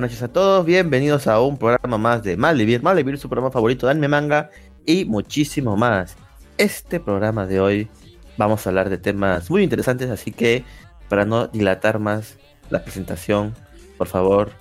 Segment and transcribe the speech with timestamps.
[0.00, 2.82] Buenas noches a todos, bienvenidos a un programa más de Malvivir.
[2.82, 4.48] Malvivir es su programa favorito de anime manga
[4.86, 6.16] y muchísimo más.
[6.56, 7.90] Este programa de hoy
[8.38, 10.64] vamos a hablar de temas muy interesantes, así que
[11.10, 12.38] para no dilatar más
[12.70, 13.54] la presentación,
[13.98, 14.52] por favor,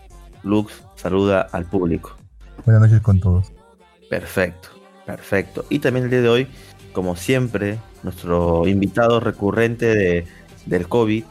[0.43, 2.17] Lux, saluda al público.
[2.65, 3.53] Buenas noches con todos.
[4.09, 4.67] Perfecto,
[5.05, 5.63] perfecto.
[5.69, 6.47] Y también el día de hoy,
[6.91, 10.27] como siempre, nuestro invitado recurrente de,
[10.65, 11.23] del COVID,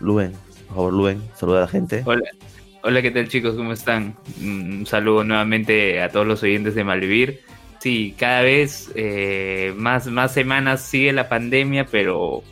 [0.00, 0.32] Luen.
[0.66, 2.02] Por favor, Luen, saluda a la gente.
[2.04, 2.28] Hola.
[2.84, 3.54] Hola, ¿qué tal chicos?
[3.54, 4.16] ¿Cómo están?
[4.40, 7.42] Un saludo nuevamente a todos los oyentes de Malvivir.
[7.78, 12.42] Sí, cada vez eh, más, más semanas sigue la pandemia, pero,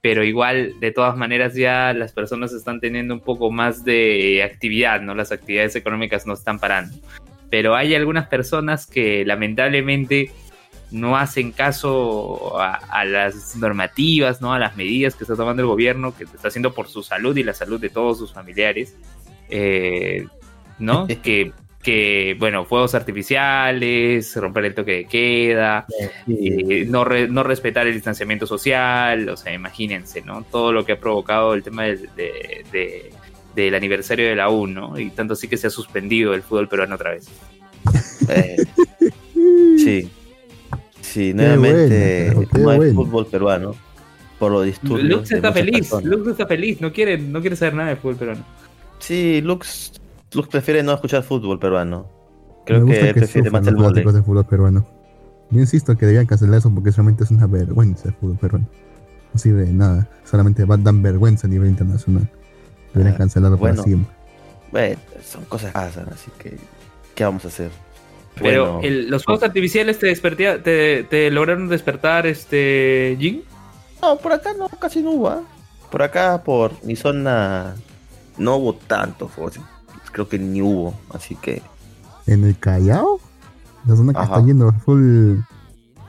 [0.00, 5.02] pero igual, de todas maneras, ya las personas están teniendo un poco más de actividad,
[5.02, 5.14] ¿no?
[5.14, 6.96] Las actividades económicas no están parando.
[7.50, 10.30] Pero hay algunas personas que lamentablemente
[10.90, 14.54] no hacen caso a, a, las normativas, ¿no?
[14.54, 17.44] A las medidas que está tomando el gobierno, que está haciendo por su salud y
[17.44, 18.96] la salud de todos sus familiares,
[19.48, 20.26] eh,
[20.78, 21.06] ¿no?
[21.22, 25.86] que, que, bueno, fuegos artificiales, romper el toque de queda,
[26.26, 30.42] eh, no, re, no respetar el distanciamiento social, o sea, imagínense, ¿no?
[30.50, 33.10] Todo lo que ha provocado el tema de, de, de,
[33.54, 34.98] del aniversario de la U, ¿no?
[34.98, 37.28] Y tanto así que se ha suspendido el fútbol peruano otra vez.
[38.28, 38.56] Eh,
[39.78, 40.10] sí.
[41.00, 42.94] Sí, nuevamente bueno, no hay bueno.
[42.94, 43.74] fútbol peruano
[44.38, 45.08] por lo disturbios.
[45.08, 46.04] Lux está feliz, personas.
[46.04, 48.44] Lux está feliz, no quiere, no quiere saber nada de fútbol peruano.
[48.98, 49.92] Sí, Lux,
[50.32, 52.06] Lux prefiere no escuchar fútbol peruano.
[52.66, 54.86] Creo Me que prefiere más el del fútbol peruano.
[55.50, 58.66] Yo insisto que debían cancelar eso porque realmente es una vergüenza el fútbol peruano.
[59.32, 60.08] No sirve de nada.
[60.24, 62.28] Solamente va- dan vergüenza a nivel internacional.
[62.92, 63.76] Deberían Ah, cancelarlo bueno.
[63.76, 64.14] para siempre.
[64.70, 66.56] Bueno, son cosas que pasan, así que
[67.14, 67.70] ¿qué vamos a hacer?
[68.34, 73.42] Pero Bueno, el- los fuegos artificiales te despertía, te, te lograron despertar este Jin.
[74.02, 75.28] no, por acá no, casi no hubo.
[75.30, 75.42] ¿ah?
[75.90, 77.74] Por acá, por mi zona,
[78.38, 79.30] no hubo tanto.
[80.12, 81.62] Creo que ni hubo, así que
[82.26, 83.20] ¿En el Callao?
[83.86, 84.34] La zona que Ajá.
[84.36, 85.36] está yendo full.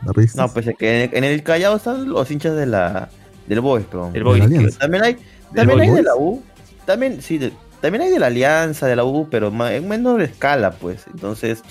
[0.05, 0.41] la risa.
[0.41, 3.09] No, pues es que en, en el Callao están los hinchas de la
[3.47, 4.41] del Boys, pero El Boys,
[4.77, 5.17] también hay
[5.55, 5.95] también hay Boys?
[5.95, 6.41] de la U,
[6.85, 10.71] también sí, de- también hay de la Alianza, de la U, pero en menor escala,
[10.71, 11.05] pues.
[11.13, 11.61] Entonces,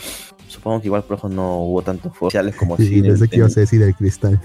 [0.48, 3.56] supongo que igual por eso no hubo tantos sociales como Sí, sí, pensé que ibas
[3.56, 4.40] a decir el cristal.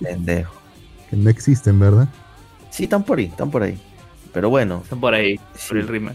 [0.00, 0.52] pendejo.
[1.10, 2.08] Que no existen, ¿verdad?
[2.70, 3.78] Sí, están por ahí, están por ahí.
[4.34, 5.68] Pero bueno, Están por ahí, Sí.
[5.68, 6.14] por el rima.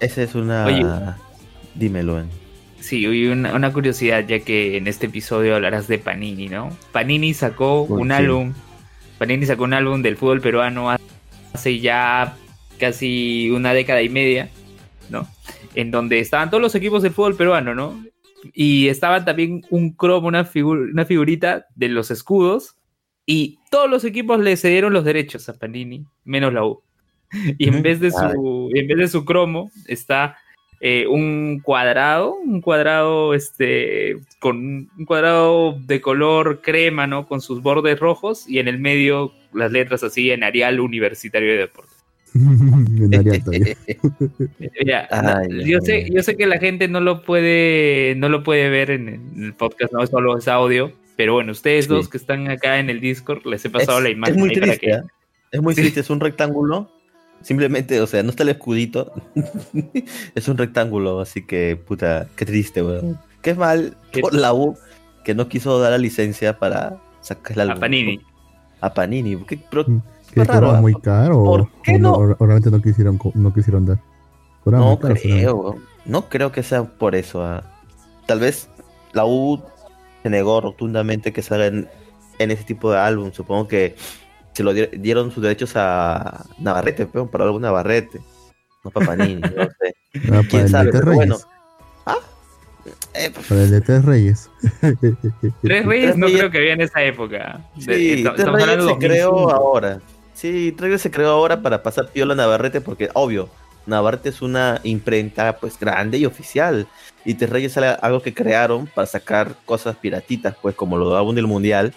[0.00, 0.84] esa es una Oye.
[1.74, 2.24] dímelo.
[2.80, 6.70] Sí, oye, una, una curiosidad, ya que en este episodio hablarás de Panini, ¿no?
[6.92, 8.14] Panini sacó un sí.
[8.14, 8.54] álbum.
[9.18, 10.88] Panini sacó un álbum del fútbol peruano
[11.52, 12.36] hace ya
[12.78, 14.48] casi una década y media,
[15.10, 15.28] ¿no?
[15.74, 18.02] En donde estaban todos los equipos del fútbol peruano, ¿no?
[18.54, 22.76] Y estaba también un cromo, una, figu- una figurita de los escudos.
[23.26, 26.82] Y todos los equipos le cedieron los derechos a Panini, menos la U.
[27.58, 30.36] Y en vez de su, en vez de su cromo está
[30.80, 37.26] eh, un cuadrado, un cuadrado este con un cuadrado de color crema, ¿no?
[37.28, 41.58] Con sus bordes rojos y en el medio las letras así en Arial Universitario de
[41.58, 41.96] Deportes.
[45.10, 48.90] Ay, yo sé, yo sé que la gente no lo puede, no lo puede ver
[48.90, 51.90] en, en el podcast, no solo es audio, pero bueno, ustedes Sí.
[51.90, 54.50] dos que están acá en el Discord les he pasado es, la es imagen muy
[54.50, 55.02] ahí para triste, que- ¿ah?
[55.52, 55.80] Es muy Sí.
[55.82, 56.90] triste, es un rectángulo.
[57.42, 59.12] Simplemente, o sea, no está el escudito.
[60.34, 63.18] es un rectángulo, así que, puta, qué triste, weón.
[63.42, 64.76] Qué mal Qué- por la U
[65.24, 67.74] que no quiso dar la licencia para sacar el a.
[67.76, 68.20] Panini.
[68.80, 69.36] A Panini.
[69.44, 70.80] ¿Qué- pero- ¿Que raro, cobraban ¿ah?
[70.82, 71.42] muy caro?
[71.44, 72.12] ¿Por o- qué o no?
[72.12, 73.98] O, o realmente no quisieron, no quisieron dar.
[74.64, 75.84] No caro, creo, weón.
[76.04, 77.42] No creo que sea por eso.
[77.42, 77.64] ah.
[78.26, 78.68] Tal vez
[79.12, 79.60] la U
[80.22, 81.88] se negó rotundamente que salga en,
[82.38, 83.32] en ese tipo de álbum.
[83.32, 83.96] Supongo que
[84.52, 88.20] se lo di- dieron sus derechos a Navarrete, peón, para algún Navarrete.
[88.84, 89.94] No para Panini, no sé.
[90.32, 90.90] Ah, ¿Quién para el sabe?
[90.90, 91.16] Pero Reyes.
[91.16, 91.38] bueno.
[92.06, 92.16] Ah,
[93.14, 94.50] eh, pues, Para el de Tres Reyes.
[95.62, 97.60] Tres Reyes no creo que había en esa época.
[97.76, 99.52] De- sí, esta- Tres Reyes se creó 2005.
[99.52, 100.00] ahora.
[100.34, 103.48] Sí, Tres Reyes se creó ahora para pasar piola a Navarrete porque, obvio,
[103.86, 106.86] Navarrete es una imprenta pues grande y oficial.
[107.24, 111.34] Y Tres Reyes es algo que crearon para sacar cosas piratitas, pues como lo álbum
[111.34, 111.94] del mundial.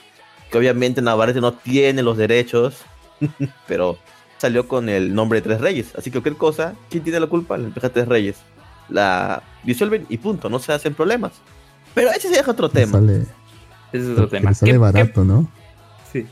[0.54, 2.76] Que obviamente Navarrete no tiene los derechos,
[3.68, 3.98] pero
[4.38, 5.88] salió con el nombre de Tres Reyes.
[5.98, 7.58] Así que cualquier cosa, ¿quién tiene la culpa?
[7.58, 8.38] La empresa Tres Reyes.
[8.88, 11.32] La disuelven y punto, no se hacen problemas.
[11.96, 13.00] Pero ese se deja otro Que tema.
[13.00, 13.16] sale,
[13.92, 14.54] Ese es otro que tema.
[14.54, 15.50] sale ¿Qué- qué- barato, ¿no?
[16.12, 16.26] sí.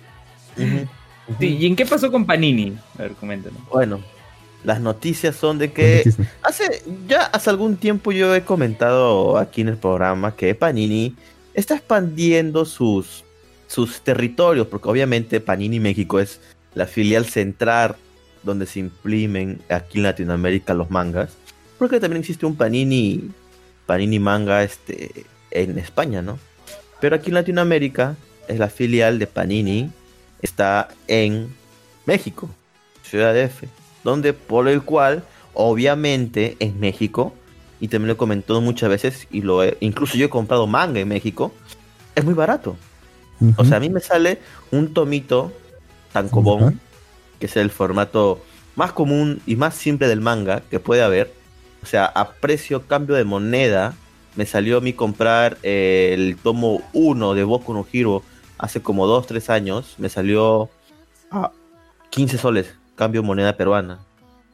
[1.40, 2.78] Sí, ¿Y en qué pasó con Panini?
[3.00, 3.60] A ver, coméntanos.
[3.72, 4.02] Bueno,
[4.64, 6.04] las noticias son de que
[6.44, 11.16] hace ya hace algún tiempo yo he comentado aquí en el programa que Panini
[11.54, 13.24] está expandiendo sus
[13.72, 16.42] sus territorios porque obviamente Panini México es
[16.76, 17.96] la filial central
[18.44, 21.30] donde se imprimen aquí en Latinoamérica los mangas,
[21.80, 23.32] porque también existe un Panini,
[23.86, 26.38] Panini manga este, en España, ¿no?
[27.00, 28.18] Pero aquí en Latinoamérica
[28.50, 29.90] es la filial de Panini,
[30.42, 31.56] está en
[32.06, 32.50] México,
[33.04, 33.70] Ciudad F,
[34.04, 35.24] donde por el cual,
[35.54, 37.34] obviamente, en México,
[37.80, 41.00] y también lo he comentado muchas veces, y lo he, incluso yo he comprado manga
[41.00, 41.54] en México,
[42.16, 42.76] es muy barato.
[43.58, 44.40] O sea, a mí me sale
[44.72, 45.52] un tomito
[46.14, 46.74] tan común, Ujú.
[47.40, 48.42] que es el formato
[48.76, 51.34] más común y más simple del manga que puede haber.
[51.84, 53.96] O sea, a precio cambio de moneda,
[54.36, 58.24] me salió a mí comprar eh, el tomo 1 de Boku no Hero
[58.58, 59.96] hace como 2, 3 años.
[59.98, 60.70] Me salió
[61.32, 61.52] a
[62.12, 64.00] 15 soles, cambio moneda peruana.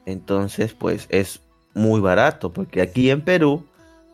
[0.05, 1.41] Entonces, pues es
[1.73, 3.65] muy barato, porque aquí en Perú,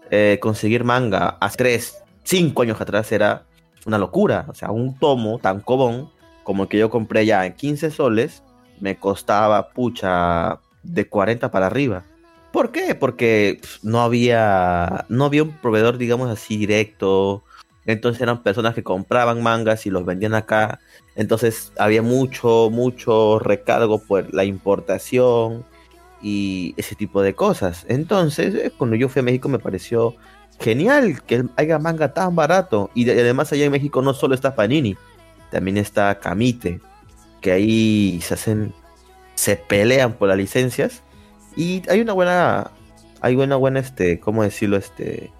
[0.09, 3.43] eh, conseguir manga hace 3, 5 años atrás era
[3.85, 4.45] una locura.
[4.49, 6.09] O sea, un tomo tan común
[6.43, 8.43] como el que yo compré ya en 15 soles,
[8.79, 12.03] me costaba, pucha, de 40 para arriba.
[12.51, 12.95] ¿Por qué?
[12.95, 17.43] Porque no había, no había un proveedor, digamos así, directo.
[17.85, 20.79] Entonces eran personas que compraban mangas y los vendían acá.
[21.15, 25.65] Entonces había mucho, mucho recargo por la importación
[26.21, 27.85] y ese tipo de cosas.
[27.89, 30.15] Entonces, eh, cuando yo fui a México me pareció
[30.59, 32.89] genial que haya manga tan barato.
[32.93, 34.95] Y de- además allá en México no solo está Panini,
[35.51, 36.81] también está Camite,
[37.41, 38.73] que ahí se hacen,
[39.35, 41.03] se pelean por las licencias.
[41.55, 42.71] Y hay una buena,
[43.21, 44.77] hay una buena, este, ¿cómo decirlo?
[44.77, 45.31] Este,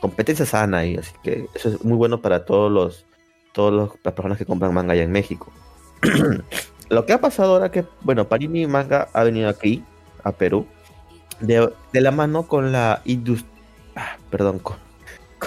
[0.00, 0.96] competencia sana ahí.
[0.96, 3.06] Así que eso es muy bueno para todos los,
[3.52, 5.52] todos los, las personas que compran manga allá en México.
[6.90, 9.84] Lo que ha pasado ahora que, bueno, Panini Manga ha venido aquí,
[10.24, 10.66] a Perú,
[11.40, 13.52] de, de la mano con la industria,
[14.30, 14.76] perdón, con-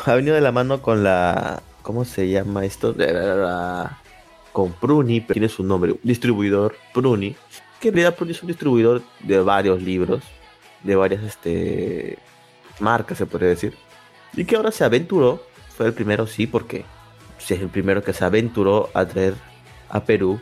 [0.06, 2.96] ha venido de la mano con la, ¿cómo se llama esto?
[4.52, 7.36] Con Pruni, pero tiene su nombre, distribuidor Pruni,
[7.80, 10.24] que en realidad Pruni es un distribuidor de varios libros,
[10.84, 12.18] de varias este,
[12.80, 13.76] marcas, se podría decir,
[14.34, 15.44] y que ahora se aventuró,
[15.76, 16.84] fue el primero, sí, porque
[17.38, 19.36] sí, es el primero que se aventuró a traer
[19.90, 20.40] a Perú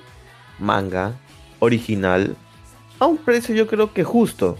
[0.60, 1.14] manga
[1.60, 2.36] original
[3.00, 4.58] a un precio yo creo que justo.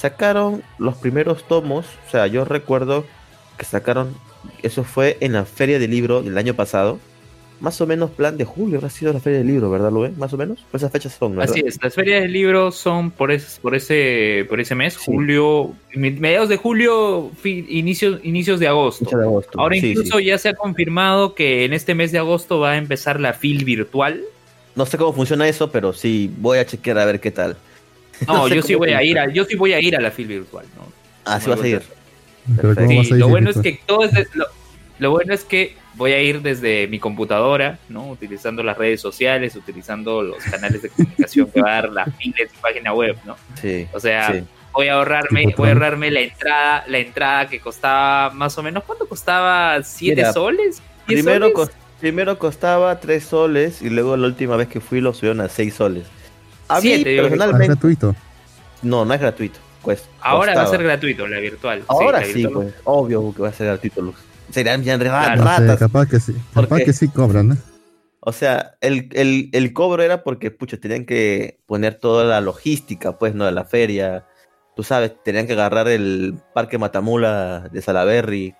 [0.00, 3.04] Sacaron los primeros tomos, o sea, yo recuerdo
[3.58, 4.14] que sacaron,
[4.62, 6.98] eso fue en la feria del libro del año pasado,
[7.60, 10.14] más o menos plan de julio habrá sido la feria del libro, ¿verdad, Luen?
[10.18, 11.50] Más o menos, pues esas fechas son, ¿verdad?
[11.52, 15.00] Así es, las ferias del libro son por ese, por ese, por ese mes, Sí.
[15.04, 19.04] julio, me- mediados de julio, inicios, inicios de agosto.
[19.14, 19.60] De agosto.
[19.60, 20.24] Ahora Sí, incluso sí.
[20.24, 23.66] ya se ha confirmado que en este mes de agosto va a empezar la FIL
[23.66, 24.22] virtual.
[24.74, 27.58] No sé cómo funciona eso, pero sí, voy a chequear a ver qué tal.
[28.26, 30.00] No, No sé yo sí voy a ir a, yo sí voy a ir a
[30.00, 30.86] la FIL virtual, ¿no?
[31.30, 31.82] Así No va a me seguir.
[32.56, 34.46] Pero ¿cómo Sí, vas a lo decir bueno es que todo es de- lo,
[34.98, 38.08] lo bueno es que voy a ir desde mi computadora, ¿no?
[38.10, 42.34] Utilizando las redes sociales, utilizando los canales de comunicación que va a dar la FIL
[42.38, 43.36] en su página web, ¿no?
[43.60, 43.86] Sí.
[43.92, 44.44] O sea, sí.
[44.72, 48.84] voy a ahorrarme, voy a ahorrarme la entrada, la entrada que costaba más o menos,
[48.84, 49.82] ¿cuánto costaba?
[49.82, 50.82] ¿Siete Mira, soles?
[51.06, 51.70] ¿Diez Primero, soles?
[52.00, 55.74] primero costaba 3 soles y luego la última vez que fui lo subieron a 6
[55.74, 56.06] soles.
[56.76, 57.26] A mí, yo creo.
[57.26, 58.14] Ah, personalmente, gratuito.
[58.82, 59.58] no, no es gratuito.
[59.82, 61.82] Pues, Ahora va a ser gratuito la virtual.
[61.88, 62.52] Ahora la sí, virtual.
[62.52, 64.02] pues, obvio que va a ser gratuito.
[64.02, 64.16] Luz.
[64.50, 65.42] Serían bien Claro.
[65.44, 65.78] No sé, ratas.
[65.78, 66.34] capaz que sí.
[66.52, 66.84] ¿Por Capaz qué?
[66.86, 67.56] que sí cobran, ¿no?
[68.20, 73.16] O sea, el, el, el cobro era porque, pucha, tenían que poner toda la logística,
[73.18, 73.46] pues, ¿no?
[73.46, 74.26] De la feria.
[74.76, 78.54] Tú sabes, tenían que agarrar el parque Matamula de Salaberry,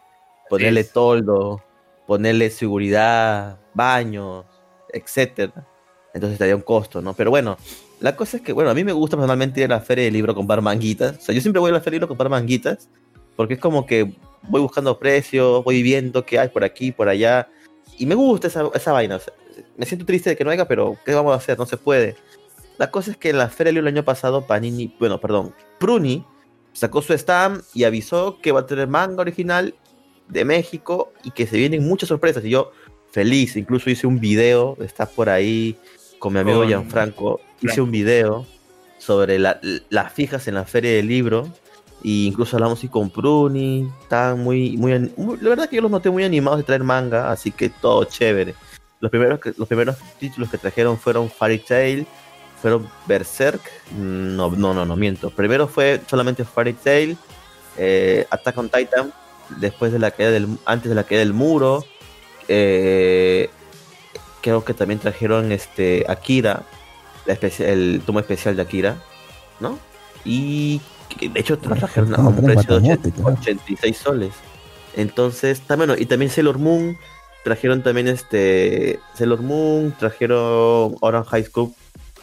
[0.49, 0.93] ponerle es.
[0.93, 1.63] toldo,
[2.07, 4.47] ponerle seguridad, baños,
[4.93, 5.67] etcétera.
[6.15, 7.13] Entonces estaría un costo, ¿no?
[7.15, 7.59] Pero bueno,
[8.01, 10.15] la cosa es que, bueno, a mí me gusta personalmente ir a la feria del
[10.15, 11.19] libro comprar manguitas.
[11.19, 12.89] O sea, yo siempre voy a la feria del libro comprar manguitas,
[13.37, 14.15] porque es como que
[14.49, 17.49] voy buscando precios, voy viendo qué hay por aquí, por allá.
[17.99, 19.17] Y me gusta esa, esa vaina.
[19.17, 19.35] o sea,
[19.77, 21.59] me siento triste de que no haya, pero ¿qué vamos a hacer?
[21.59, 22.17] No se puede.
[22.79, 25.55] La cosa es que en la feria del libro el año pasado, Panini, bueno, perdón,
[25.79, 26.25] Pruni
[26.73, 29.75] sacó su stand y avisó que va a tener manga original
[30.29, 32.43] de México y que se vienen muchas sorpresas.
[32.47, 32.73] Y yo,
[33.11, 35.77] feliz, incluso hice un video, está por ahí
[36.21, 37.41] con mi amigo Con Gianfranco.
[37.61, 38.47] Hice un video
[38.99, 39.59] sobre la-
[39.89, 41.49] las fijas en la feria del libro.
[42.03, 43.91] Y incluso hablamos así con Pruni.
[44.03, 47.31] Estaban muy, muy, muy- La verdad que yo los noté muy animados de traer manga,
[47.33, 48.55] así que todo chévere.
[49.01, 52.07] Los primeros, que, los primeros títulos que trajeron fueron Fairy Tail,
[52.63, 53.61] fueron Berserk.
[53.99, 55.31] No, no, no, no miento.
[55.31, 57.17] Primero fue solamente Fairy Tail,
[57.77, 59.13] eh, Attack on Titan,
[59.59, 61.85] después de la caída del, antes de la caída del muro.
[62.49, 63.49] eh,
[64.41, 66.63] creo que también trajeron este Akira,
[67.27, 68.97] la el tomo especial de Akira,
[69.61, 69.79] ¿no?
[70.25, 70.81] Y
[71.21, 73.39] de hecho trajeron a un precio de Matamote, 80 claro.
[73.41, 74.33] 86 soles.
[74.97, 76.97] Entonces, también, y también Sailor Moon,
[77.45, 81.73] trajeron también este Sailor Moon, trajeron Orange High School,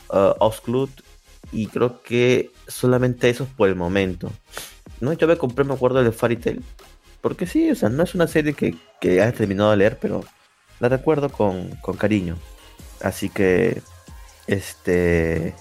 [0.10, 0.92] uh, Osclut
[1.52, 4.32] y creo que solamente eso es por el momento.
[5.00, 5.14] ¿no?
[5.14, 6.64] Yo me compré, me acuerdo, de Fairy Tail.
[7.22, 10.24] Porque sí, o sea, no es una serie que, que haya terminado de leer, pero
[10.80, 12.38] la recuerdo con, con cariño.
[13.02, 13.82] Así que,
[14.48, 15.54] este,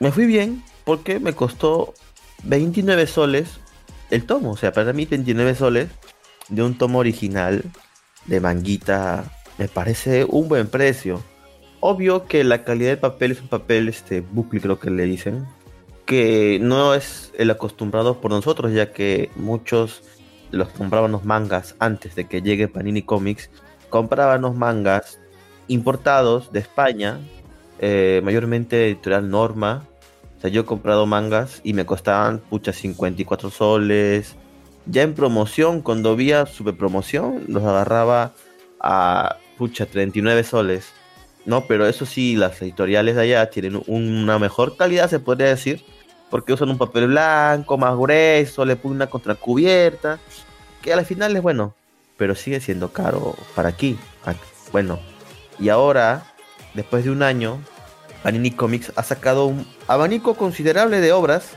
[0.00, 1.94] me fui bien porque me costó
[2.44, 3.60] 29 soles
[4.10, 4.52] el tomo.
[4.52, 5.88] O sea, para mí 29 soles
[6.48, 7.64] de un tomo original
[8.26, 9.24] de manguita
[9.58, 11.22] me parece un buen precio.
[11.80, 15.46] Obvio que la calidad del papel es un papel, este, bucle creo que le dicen,
[16.06, 20.02] que no es el acostumbrado por nosotros, ya que muchos
[20.50, 23.50] los compraban los mangas antes de que llegue Panini Comics,
[23.88, 25.18] compraban los mangas
[25.68, 27.20] importados de España,
[27.78, 29.84] eh, mayormente editorial Norma.
[30.36, 34.36] O sea, yo he comprado mangas y me costaban, pucha, 54 soles.
[34.86, 38.32] Ya en promoción, cuando había super promoción, los agarraba
[38.80, 40.92] a, pucha, 39 soles.
[41.44, 45.82] No, pero eso sí, las editoriales de allá tienen una mejor calidad, se podría decir,
[46.30, 50.18] porque usan un papel blanco, más grueso, le ponen una contracubierta,
[50.82, 51.74] que al final es bueno,
[52.18, 53.98] pero sigue siendo caro para aquí.
[54.72, 54.98] Bueno,
[55.58, 56.34] y ahora,
[56.74, 57.58] después de un año,
[58.22, 61.52] Panini Comics ha sacado un abanico considerable de obras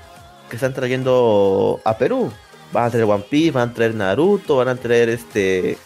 [0.50, 2.32] que están trayendo a Perú.
[2.72, 5.78] Van a traer One Piece, van a traer Naruto, van a traer este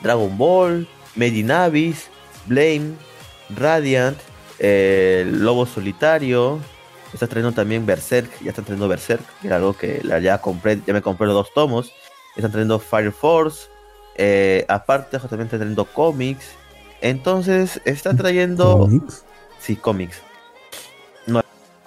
[0.00, 2.08] Dragon Ball, Medinavis,
[2.46, 2.94] Blame,
[3.50, 4.16] Radiant,
[4.58, 6.58] el Lobo Solitario.
[7.12, 10.94] Está trayendo también Berserk, ya están trayendo Berserk, que era algo que ya compré, ya
[10.94, 11.92] me compré los dos tomos.
[12.34, 13.71] Están trayendo Fire Force.
[14.16, 16.46] Eh, aparte, también están trayendo cómics.
[17.00, 18.88] Entonces, está trayendo.
[19.58, 20.22] Sí, cómics.
[21.26, 21.42] No,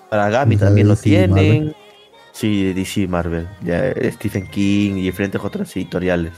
[0.10, 1.75] para Gami también lo tienen.
[2.32, 3.48] Sí, DC Marvel.
[3.63, 6.34] Ya, Stephen King y diferentes otras editoriales.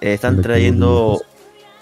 [0.00, 1.22] Eh, están trayendo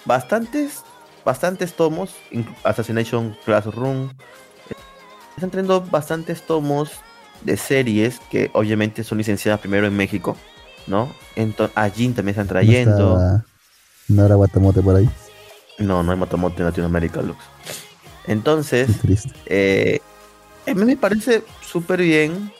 [0.04, 0.82] bastantes,
[1.24, 2.14] bastantes tomos.
[2.62, 4.10] Assassination Classroom.
[5.36, 6.92] Están trayendo bastantes tomos
[7.42, 10.36] de series que obviamente son licenciadas primero en México,
[10.88, 11.12] ¿no?
[11.36, 13.18] Entonces, a Jin también están trayendo.
[13.18, 13.44] ¿No,
[14.08, 15.08] no era Guatamote por ahí?
[15.78, 17.38] No, no hay Motomoto en Latinoamérica, Lux.
[18.26, 18.90] Entonces,
[19.46, 20.00] eh,
[20.66, 22.52] a mí me parece súper bien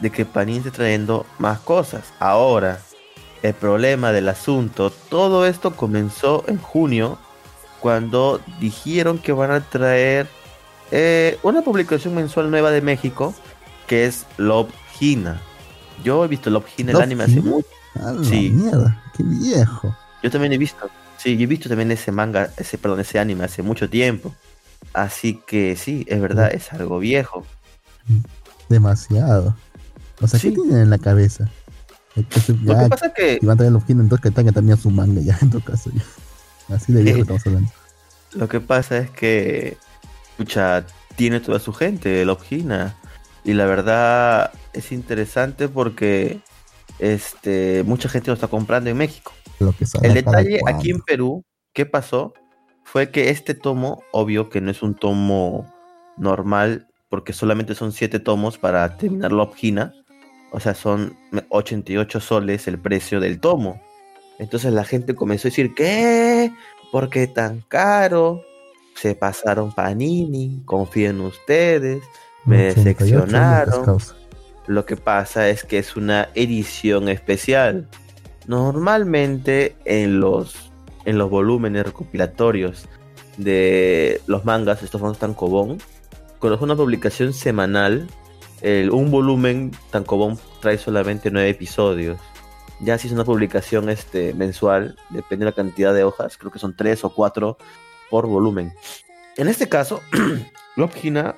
[0.00, 2.12] de que Panini esté trayendo más cosas.
[2.18, 2.80] Ahora,
[3.42, 7.18] el problema del asunto, todo esto comenzó en junio,
[7.80, 10.26] cuando dijeron que van a traer
[10.90, 13.34] eh, una publicación mensual nueva de México,
[13.86, 15.40] que es Love Hina.
[16.02, 17.50] Yo he visto Love Hina, el ¿Love anime hace Hina?
[17.50, 17.68] mucho.
[18.24, 18.50] Sí.
[18.50, 19.96] mierda, qué viejo.
[20.22, 20.90] Yo también he visto.
[21.18, 24.34] Sí, yo he visto también ese manga, ese, perdón, ese anime hace mucho tiempo.
[24.92, 27.44] Así que sí, es verdad, es algo viejo.
[28.68, 29.56] Demasiado.
[30.20, 30.48] O sea, Sí.
[30.50, 31.48] ¿qué tienen en la cabeza?
[32.16, 34.78] Entonces, Lo ya, que pasa es que y van a traer los entonces que también
[34.78, 35.90] su manga ya en tu caso.
[35.92, 36.74] ya.
[36.76, 37.70] Así de viejo Eh, estamos hablando.
[38.34, 39.76] lo que pasa es que
[40.36, 40.84] pucha,
[41.16, 42.94] tiene toda su gente, Love Hina.
[43.44, 46.40] Y la verdad es interesante porque
[46.98, 49.32] este mucha gente lo está comprando en México.
[49.58, 51.00] Lo que El detalle aquí en.
[51.00, 52.34] Perú, ¿qué pasó?
[52.84, 55.72] Fue que este tomo, obvio que no es un tomo
[56.16, 59.94] normal, porque solamente son 7 tomos para terminar la Hina.
[60.52, 61.16] O sea, son
[61.48, 63.80] 88 soles el precio del tomo.
[64.38, 66.52] Entonces la gente comenzó a decir, ¿qué?
[66.92, 68.42] ¿Por qué tan caro?
[68.94, 72.02] Se pasaron Panini, confíen ustedes,
[72.44, 73.98] me 88 decepcionaron.
[74.66, 77.86] Lo que pasa es que es una edición especial.
[78.46, 80.72] Normalmente en los,
[81.04, 82.88] en los volúmenes recopilatorios
[83.36, 85.78] de los mangas, estos son tankobon,
[86.52, 88.06] es una publicación semanal,
[88.62, 92.18] un volumen tankobon trae solamente nueve episodios.
[92.80, 96.58] Ya si es una publicación este, mensual, depende de la cantidad de hojas, creo que
[96.58, 97.56] son tres o cuatro
[98.10, 98.72] por volumen.
[99.36, 100.02] En este caso,
[100.76, 101.36] Love Hina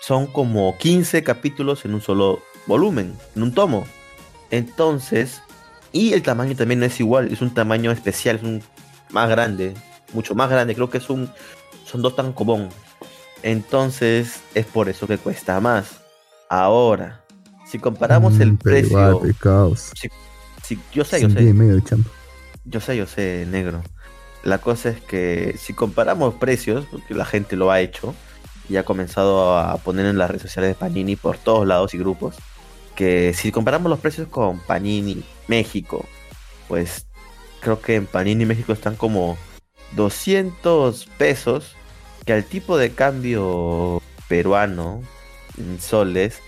[0.00, 3.86] son como 15 capítulos en un solo volumen, en un tomo.
[4.50, 5.42] Entonces,
[5.92, 8.62] y el tamaño también no es igual, es un tamaño especial, es un
[9.10, 9.74] más grande,
[10.14, 11.30] mucho más grande, creo que es un,
[11.84, 12.68] son dos tankobon.
[13.42, 16.00] Entonces, es por eso que cuesta más.
[16.48, 17.24] Ahora,
[17.66, 19.14] si comparamos el Mm, precio, igual,
[20.62, 21.40] si- yo sé, yo sé,
[22.64, 23.82] yo sé, yo sé, negro.
[24.42, 28.14] La cosa es que si comparamos precios, porque la gente lo ha hecho
[28.68, 31.98] y ha comenzado a poner en las redes sociales de Panini por todos lados y
[31.98, 32.36] grupos,
[33.00, 36.04] que si comparamos los precios con Panini México,
[36.68, 37.06] pues
[37.60, 39.38] creo que en Panini México están como
[39.92, 41.76] 200 pesos,
[42.26, 45.00] que al tipo de cambio peruano
[45.56, 46.42] en soles,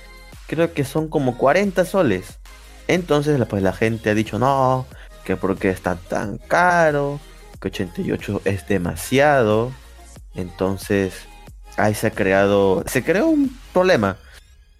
[0.46, 2.38] creo que son como 40 soles.
[2.86, 4.84] Entonces, pues la gente ha dicho, no,
[5.24, 7.18] que porque está tan caro,
[7.62, 9.72] que 88 es demasiado.
[10.34, 11.14] Entonces,
[11.78, 14.18] ahí se ha creado, se creó un problema.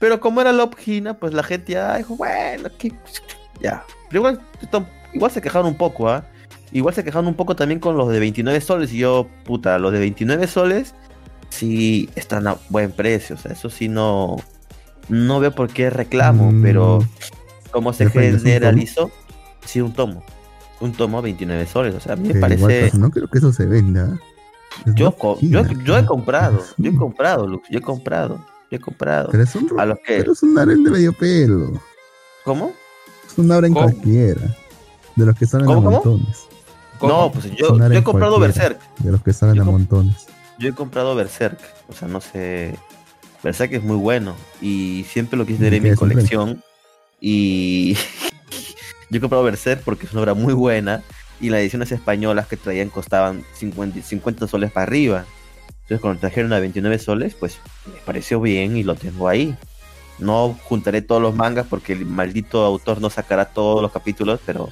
[0.02, 2.92] Pero como era Love Hina, pues la gente ya dijo, bueno, ¿qué?
[3.60, 3.84] ya.
[4.08, 4.40] Pero igual,
[5.12, 6.24] igual se quejaron un poco, ¿ah?
[6.72, 8.92] Igual se quejaron un poco también con los de 29 soles.
[8.92, 10.96] Y yo, puta, los de 29 soles
[11.50, 13.36] sí están a buen precio.
[13.36, 14.38] O sea, eso sí no,
[15.08, 16.98] no veo por qué reclamo, Mm, pero
[17.70, 19.08] como se generalizó,
[19.64, 20.24] sí, un tomo.
[20.80, 21.94] Un tomo a 29 soles.
[21.94, 22.90] O sea, a mí me parece.
[22.98, 24.18] no creo que eso se venda.
[24.96, 29.28] Yo, yo, yo he comprado, yo he comprado, Lux, yo he comprado, yo he comprado.
[29.30, 31.78] Pero es un, A los que, pero es un harem de medio pelo.
[32.42, 32.72] ¿cómo?
[33.26, 33.84] Es un harem ¿Cómo?
[33.86, 34.56] cualquiera.
[35.14, 35.90] De los que salen ¿Cómo, a cómo?
[36.16, 36.38] montones.
[36.98, 37.12] ¿Cómo?
[37.12, 38.38] No, pues yo, he comprado.
[38.40, 40.26] Berserk, De los que salen Yo a montones.
[40.58, 42.74] yo he comprado Berserk, o sea, no sé,
[43.42, 46.62] Berserk es muy bueno y siempre lo quise tener en ¿Qué mi colección
[47.20, 47.94] y
[49.10, 51.02] yo he comprado Berserk porque es una obra muy buena
[51.40, 55.26] y las ediciones españolas que traían costaban 50, 50 soles para arriba.
[55.92, 59.54] Entonces cuando trajeron a 29 soles, pues me pareció bien y lo tengo ahí.
[60.18, 64.70] No juntaré todos los mangas porque el maldito autor no sacará todos los capítulos, pero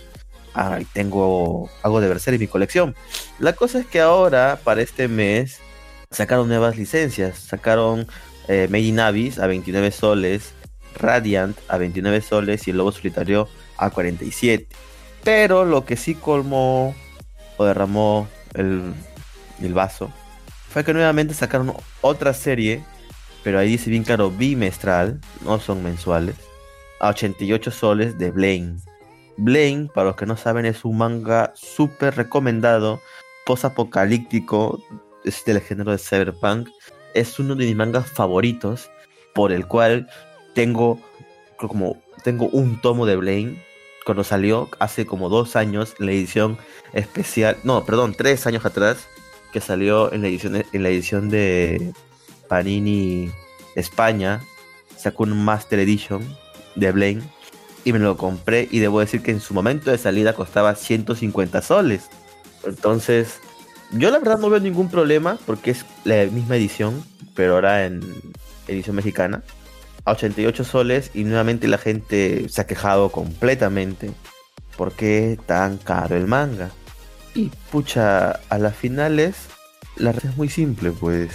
[0.55, 2.95] ahí tengo algo de Berserk en mi colección.
[3.39, 5.61] La cosa es que ahora, para este mes,
[6.11, 7.39] sacaron nuevas licencias.
[7.39, 8.07] Sacaron
[8.49, 10.55] eh, Made a 29 soles,
[10.95, 13.47] Radiant a 29 soles y el Lobo Solitario
[13.77, 14.67] a 47.
[15.23, 16.95] Pero lo que sí colmó
[17.59, 18.95] o derramó el,
[19.61, 20.11] el vaso
[20.71, 22.85] fue que nuevamente sacaron otra serie,
[23.43, 26.37] pero ahí dice bien claro bimestral, no son mensuales,
[27.01, 28.77] a 88 soles de Blaine.
[29.37, 33.01] Blaine, para los que no saben, es un manga súper recomendado,
[33.47, 34.81] post-apocalíptico,
[35.25, 36.69] es del género de cyberpunk.
[37.15, 38.91] Es uno de mis mangas favoritos,
[39.35, 40.09] por el cual
[40.55, 41.01] tengo
[41.57, 43.63] como tengo un tomo de Blaine
[44.05, 46.59] cuando salió hace como dos años la edición
[46.93, 49.09] especial, no, perdón, tres años atrás
[49.53, 51.93] que salió en la edición en la edición de
[52.49, 53.31] Panini
[53.77, 54.41] España
[54.97, 56.23] sacó un Master Edition
[56.75, 57.23] de Blaine
[57.85, 61.63] y me lo compré y debo decir que en su momento de salida costaba 150
[61.63, 62.09] soles.
[62.65, 63.39] Entonces,
[63.93, 67.03] yo la verdad no veo ningún problema porque es la misma edición,
[67.35, 68.03] pero ahora en
[68.69, 69.43] edición mexicana,
[70.05, 74.11] a 88 soles y nuevamente la gente se ha quejado completamente
[74.77, 76.71] porque tan caro el manga.
[77.35, 79.37] Y pucha, a las finales
[79.97, 81.31] la red es muy simple, pues.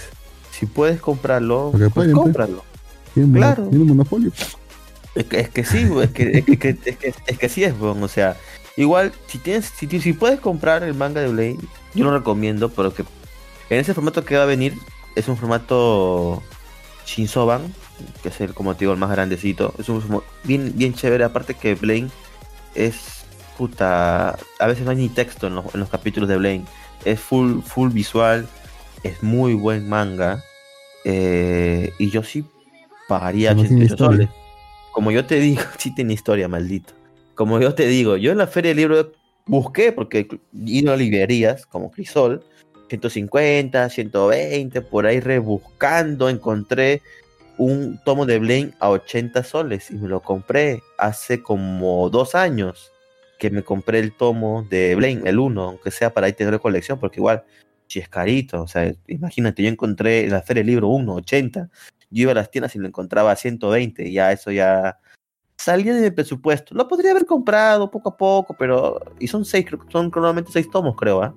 [0.50, 2.64] Si puedes comprarlo, pues pueden, cómpralo.
[3.14, 3.68] Tiene, Claro.
[3.68, 4.32] tiene monopolio.
[5.14, 7.48] Es que, es que sí, es que, es que, es que, es que, es que
[7.48, 8.36] sí es, weón, o sea,
[8.76, 11.58] igual, si tienes, si, si puedes comprar el manga de Blade,
[11.94, 13.04] yo lo recomiendo, pero que
[13.70, 14.74] en ese formato que va a venir,
[15.14, 16.42] es un formato
[17.06, 17.72] Shinsoban,
[18.22, 21.54] que es el, como te digo, el más grandecito, es un bien, bien chévere, aparte
[21.54, 22.08] que Blade
[22.74, 23.15] es,
[23.56, 26.62] puta, a veces no hay ni texto en los, en los capítulos de Blade,
[27.04, 28.46] es full, full visual,
[29.02, 30.42] es muy buen manga,
[31.04, 32.44] eh, y yo sí
[33.08, 34.16] pagaría Pero no tiene 88 historia.
[34.16, 34.46] soles.
[34.92, 36.92] Como yo te digo, sí tiene historia, maldito.
[37.34, 39.12] Como yo te digo, yo en la feria del libro
[39.46, 42.44] busqué, porque ido a librerías como Crisol,
[42.88, 47.02] 150, 120, por ahí rebuscando, encontré
[47.58, 52.92] un tomo de Blaine a 80 soles y me lo compré hace como dos años
[53.38, 56.98] que me compré el tomo de Blaine, el 1, aunque sea para ahí tener colección,
[56.98, 57.44] porque igual,
[57.86, 61.68] si es carito, o sea, imagínate, yo encontré en la feria del libro 1, 80,
[62.10, 64.98] yo iba a las tiendas y lo encontraba a 120, y ya eso ya
[65.56, 66.74] salía de mi presupuesto.
[66.74, 69.00] Lo podría haber comprado poco a poco, pero.
[69.18, 71.34] Y son seis, son normalmente seis tomos, creo, ¿ah?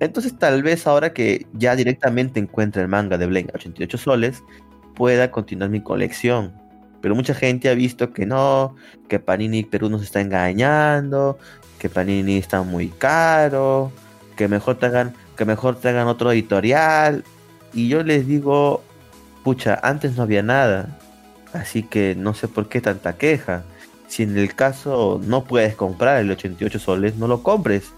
[0.00, 4.42] Entonces, tal vez ahora que ya directamente encuentre el manga de Blaine a 88 soles,
[4.94, 6.54] pueda continuar mi colección.
[7.00, 8.74] Pero mucha gente ha visto que no,
[9.08, 11.38] que Panini Perú nos está engañando,
[11.78, 13.90] que Panini está muy caro,
[14.36, 17.24] que mejor te hagan, que mejor te hagan otro editorial.
[17.72, 18.82] Y yo les digo,
[19.42, 20.98] pucha, antes no había nada.
[21.52, 23.64] Así que no sé por qué tanta queja.
[24.08, 27.92] Si en el caso no puedes comprar el 88 soles, no lo compres.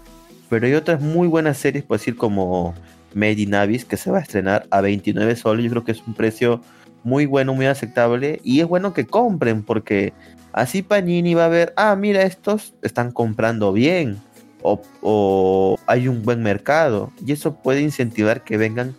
[0.49, 2.75] Pero hay otras muy buenas series, por decir como
[3.13, 5.65] Made in Abyss, que se va a estrenar a 29 soles.
[5.65, 6.61] Yo creo que es un precio
[7.03, 8.39] muy bueno, muy aceptable.
[8.43, 10.13] Y es bueno que compren, porque
[10.51, 14.17] así Panini va a ver, ah, mira, estos están comprando bien.
[14.61, 17.11] O, o hay un buen mercado.
[17.25, 18.95] Y eso puede incentivar que vengan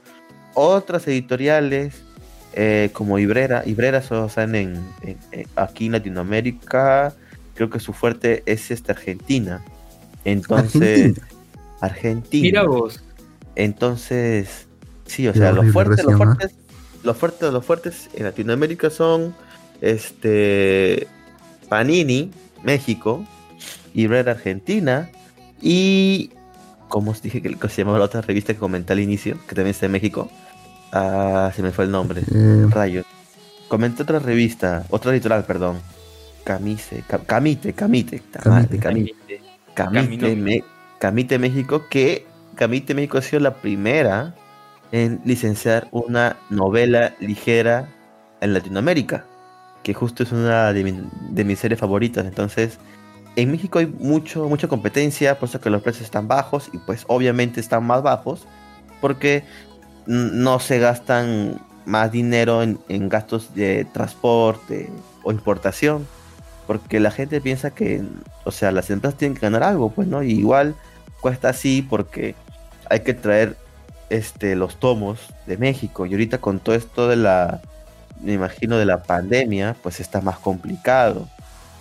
[0.53, 2.03] otras editoriales
[2.53, 3.63] eh, como Ibrera.
[3.65, 7.15] Ibrera solo están en, en- en- aquí en Latinoamérica.
[7.55, 9.65] Creo que su fuerte es esta Argentina.
[10.25, 11.29] Entonces, Argentina.
[11.81, 12.43] Argentina.
[12.43, 13.03] Mira vos.
[13.57, 14.67] Entonces,
[15.07, 16.55] sí, o sea, los fuertes, los fuertes,
[17.05, 19.35] los fuertes, los fuertes en Latinoamérica son
[19.81, 21.07] este
[21.69, 22.31] Panini,
[22.63, 23.25] México,
[23.95, 25.11] Ibrera Argentina
[25.61, 26.31] y
[26.89, 29.69] como os dije que se llamaba la otra revista que comenté al inicio, que también
[29.75, 30.31] está en México.
[30.93, 32.23] Ah, se me fue el nombre.
[32.71, 33.05] Rayos.
[33.69, 35.79] comenté otra revista, otra editorial, perdón.
[36.45, 38.79] Camise, Ca- Camite, Camite, Camite.
[38.79, 39.15] Camite,
[39.75, 40.65] Camite,
[41.01, 44.35] Camite México, que Camite México ha sido la primera
[44.95, 47.89] en licenciar una novela ligera
[48.41, 49.25] en Latinoamérica,
[49.83, 52.25] que justo es una de, mi- de mis series favoritas.
[52.25, 52.79] Entonces,
[53.35, 57.05] en México hay mucho, mucha competencia, por eso que los precios están bajos y pues
[57.09, 58.47] obviamente están más bajos
[59.01, 59.43] porque
[60.07, 64.89] no se gastan más dinero en, en gastos de transporte
[65.25, 66.07] o importación.
[66.69, 68.01] Porque la gente piensa que,
[68.45, 70.23] o sea, las empresas tienen que ganar algo, pues, ¿no?
[70.23, 70.77] Y igual
[71.21, 72.37] cuesta así porque
[72.89, 73.57] hay que traer
[74.15, 76.07] este, los tomos de México.
[76.07, 77.61] Y ahorita con todo esto de la,
[78.21, 81.29] me imagino, de la pandemia, pues está más complicado,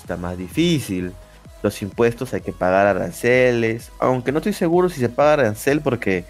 [0.02, 1.13] está más difícil.
[1.62, 6.26] Los impuestos hay que pagar aranceles, aunque no estoy seguro si se paga arancel porque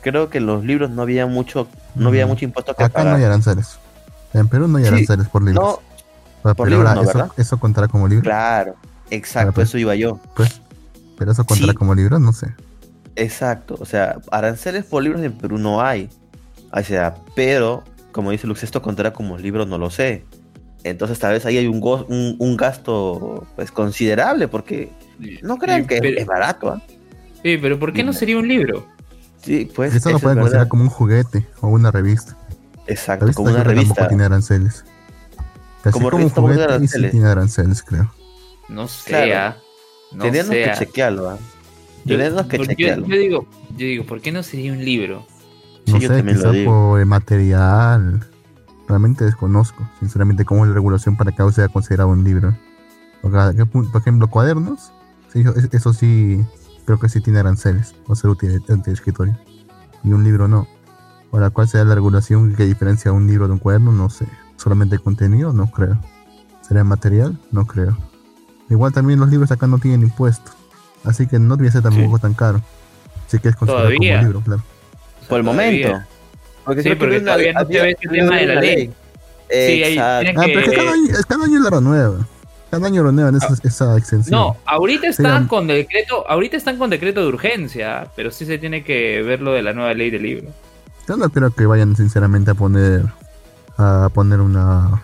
[0.00, 3.10] creo que en los libros no había mucho, no había mucho impuesto que Acá no
[3.10, 3.30] hay pagar.
[3.32, 3.78] aranceles.
[4.32, 5.62] En Perú no hay Sí, aranceles por libros.
[5.62, 5.80] No,
[6.42, 8.22] pero por libros ahora no, eso, contará como libro.
[8.22, 8.76] claro,
[9.10, 9.68] exacto, pues.
[9.68, 10.18] eso iba yo.
[10.34, 10.60] Pues,
[11.18, 11.76] pero eso contará Sí.
[11.76, 12.54] como libro, no sé.
[13.18, 16.08] Exacto, o sea, aranceles por libros en Perú no hay.
[16.72, 20.24] O sea, pero, como dice Lux, esto contará como libro, no lo sé.
[20.84, 24.90] Entonces tal vez ahí hay un, go- un, un gasto pues considerable porque
[25.42, 26.70] no crean Sí, que es- pero- es barato.
[26.70, 26.82] ¿ah?
[27.42, 28.86] Sí, pero ¿por qué no sería un libro?
[29.42, 30.44] Sí, pues Eso lo es pueden verdad.
[30.46, 32.36] considerar como un juguete o una revista.
[32.86, 34.08] Exacto, revista como una revista.
[34.08, 34.84] tiene aranceles.
[35.82, 37.10] Como como un revista, ¿por qué juguete y sí aranceles?
[37.10, 38.12] tiene aranceles, creo.
[38.68, 39.56] No sé, Claro.
[40.12, 41.30] no Tendríamos sé, que chequearlo.
[41.30, 41.38] ¿ah?
[41.38, 41.57] Yo-
[42.08, 45.26] Que yo, digo, yo digo, ¿por qué no sería un libro?
[45.86, 46.72] Sí, No yo sé, también lo digo.
[46.72, 48.20] por el material.
[48.88, 52.56] Realmente desconozco, sinceramente, cómo es la regulación para que algo sea considerado un libro.
[53.22, 53.66] Porque.
[53.66, 54.92] Por ejemplo, cuadernos.
[55.32, 56.42] Sí, eso, eso sí,
[56.86, 57.94] creo que sí tiene aranceles.
[58.06, 59.38] O ser útil útil de escritorio.
[60.04, 60.66] Y un libro no.
[61.32, 63.92] Ahora, ¿cuál será la regulación que diferencia un libro de un cuaderno?
[63.92, 64.26] No sé.
[64.56, 65.52] ¿Solamente el contenido?
[65.52, 65.98] No creo.
[66.62, 67.38] ¿Será el material?
[67.52, 67.96] No creo.
[68.70, 70.54] Igual también los libros acá no tienen impuestos.
[71.04, 72.60] Así que no debería ser tampoco tan caro.
[73.26, 74.16] Así que es considerado Todavía.
[74.16, 74.62] como libro, claro.
[75.28, 75.82] Por el todavía.
[75.88, 76.06] momento.
[76.64, 78.92] Porque Sí, todavía no tema de la ley.
[79.50, 80.24] Sí, ahí Exacto.
[80.24, 82.26] tienen Ah, pero es que cada año, es cada año la renueva.
[82.70, 84.38] Cada año renuevan esa, esa extensión.
[84.38, 88.84] No, ahorita están con decreto, ahorita están con decreto de urgencia, pero sí se tiene
[88.84, 90.48] que ver lo de la nueva ley del libro.
[91.08, 93.04] Yo no creo que vayan sinceramente a poner
[93.78, 95.02] a poner una,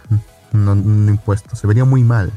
[0.52, 1.56] un, un impuesto.
[1.56, 2.30] Se vería muy mal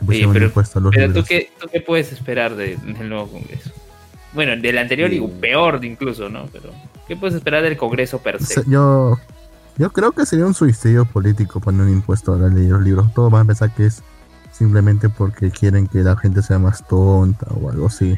[0.00, 3.08] que pusieran pero- impuesto a los Pero tú qué, tú qué puedes esperar de- del
[3.08, 3.70] nuevo Congreso?
[4.32, 5.16] Bueno, del anterior Sí.
[5.22, 6.46] y peor incluso, ¿no?
[6.52, 6.70] Pero
[7.08, 8.54] ¿qué puedes esperar del Congreso per O se?
[8.54, 9.18] sea, yo,
[9.76, 12.82] yo creo que sería un suicidio político poner un impuesto a la ley de los
[12.82, 13.12] libros.
[13.14, 14.02] Todos van a pensar que es
[14.52, 18.16] simplemente porque quieren que la gente sea más tonta o algo así.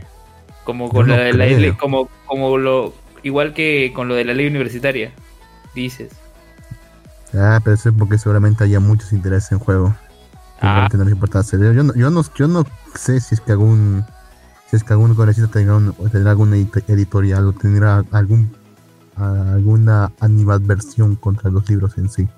[0.64, 2.92] Como con yo la no de la ley, como, como lo,
[3.22, 5.12] igual que con lo de la ley universitaria,
[5.74, 6.10] dices.
[7.34, 9.94] Ah, pero eso es porque seguramente haya muchos intereses en juego.
[10.62, 10.86] Ah.
[10.86, 11.58] a tener importancia.
[11.58, 14.04] Yo no, yo no, yo no sé si es que algún
[14.70, 18.50] si es que algún congresista tendrá, un- tendrá alguna edit- editorial o tendrá algún
[19.16, 22.28] alguna animadversión contra los libros en sí.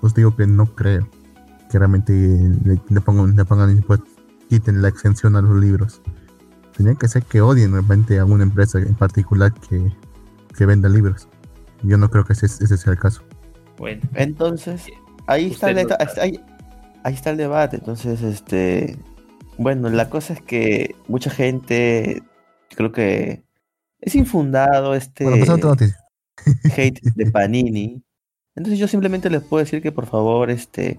[0.00, 1.06] Os digo que no creo
[1.70, 2.12] que realmente
[2.64, 4.08] le, le pongan, le pongan impuestos,
[4.48, 6.00] quiten la exención a los libros.
[6.76, 9.92] Tenía que ser que odien realmente a alguna empresa en particular que,
[10.56, 11.28] que venda libros.
[11.82, 13.22] Yo no creo que ese, ese sea el caso.
[13.78, 14.86] Bueno, Entonces,
[15.26, 15.86] ahí está, el,
[16.20, 16.40] ahí.
[17.04, 17.76] Ahí- está el debate.
[17.76, 18.98] Entonces, este.
[19.58, 22.22] Bueno, la cosa es que mucha gente.
[22.74, 23.42] Creo que.
[24.00, 25.96] Es infundado este Bueno, noticia.
[26.76, 28.02] hate de Panini.
[28.56, 30.98] Entonces, yo simplemente les puedo decir que por favor, este.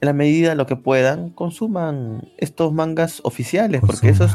[0.00, 4.32] En la medida de lo que puedan, consuman estos mangas oficiales, porque eso es,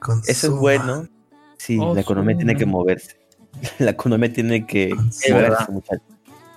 [0.00, 1.08] Consuma, eso es consuma, bueno.
[1.58, 3.16] Sí, la economía tiene que moverse.
[3.78, 5.36] La economía tiene que consuma.
[5.36, 6.06] moverse, muchachos.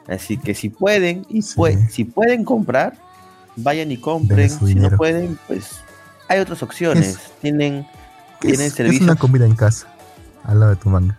[0.08, 1.56] Así que si pueden, y Sí.
[1.60, 2.98] pue- si pueden comprar,
[3.58, 4.50] vayan y compren.
[4.50, 5.82] Si no pueden, pues
[6.30, 7.18] hay otras opciones.
[7.42, 7.86] Tienen,
[8.40, 9.04] ¿Qué tienen es, ¿qué es servicios.
[9.04, 9.88] una comida en casa
[10.44, 11.18] al lado de tu manga.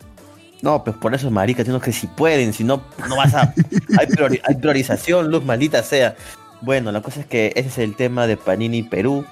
[0.62, 3.53] No, pues por eso, marica, sino que si pueden, si no, no vas a.
[3.98, 6.16] hay, priori- hay priorización, luz, maldita sea.
[6.62, 9.24] Bueno, la cosa es que ese es el tema de Panini Perú.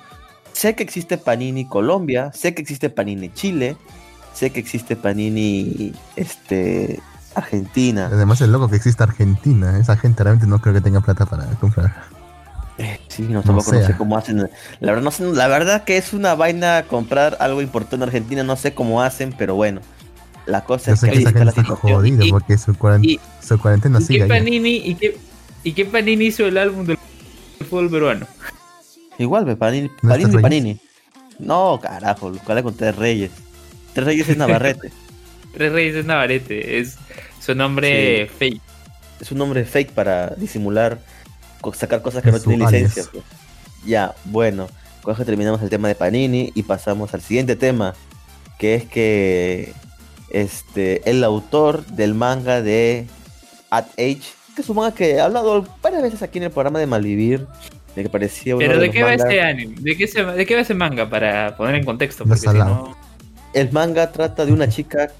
[0.53, 3.77] Sé que existe Panini Colombia, sé que existe Panini Chile,
[4.35, 7.01] sé que existe Panini este
[7.35, 8.07] Argentina.
[8.07, 9.79] Además es loco que exista Argentina.
[9.79, 12.05] Esa gente realmente no creo que tenga plata para comprar.
[13.09, 14.39] Sí, no, No tampoco no, sé cómo hacen.
[14.81, 18.43] La verdad, no sé, la verdad que es una vaina comprar algo importante en Argentina,
[18.43, 19.81] no sé cómo hacen, pero bueno.
[20.45, 22.07] La cosa Yo es que que está la situación.
[22.23, 24.27] Y- porque su, cuaren- y- su cuarentena ¿Y sigue qué.
[24.27, 25.19] Panini, y, qué,
[25.65, 26.99] ¿Y qué Panini hizo el álbum del
[27.69, 28.27] fútbol peruano?
[29.19, 30.81] Igual, ve, Panini, ¿No Panini, Panini.
[31.41, 33.31] No, carajo, lo cual con Tres Reyes.
[33.93, 34.93] Tres Reyes es Navarrete.
[35.55, 36.97] Tres Reyes es Navarrete, es
[37.41, 38.61] su nombre fake.
[39.21, 40.99] es un nombre fake para disimular
[41.75, 43.05] sacar cosas que no tienen licencia.
[43.13, 43.25] pues.
[43.85, 44.69] Ya, bueno,
[45.03, 47.95] con eso terminamos el tema de Panini y pasamos al siguiente tema,
[48.59, 49.73] que es que
[50.31, 53.07] este el autor del manga de
[53.71, 54.23] At Age,
[54.55, 57.47] que es un manga que he hablado varias veces aquí en el programa de Malvivir,
[57.95, 59.75] de que parecía uno Pero de ¿de los qué va mangas- este anime?
[59.81, 61.09] ¿De qué, se, ¿De qué va ese manga?
[61.09, 62.25] Para poner en contexto.
[62.25, 62.97] Porque si no...
[63.55, 65.11] El manga trata de una chica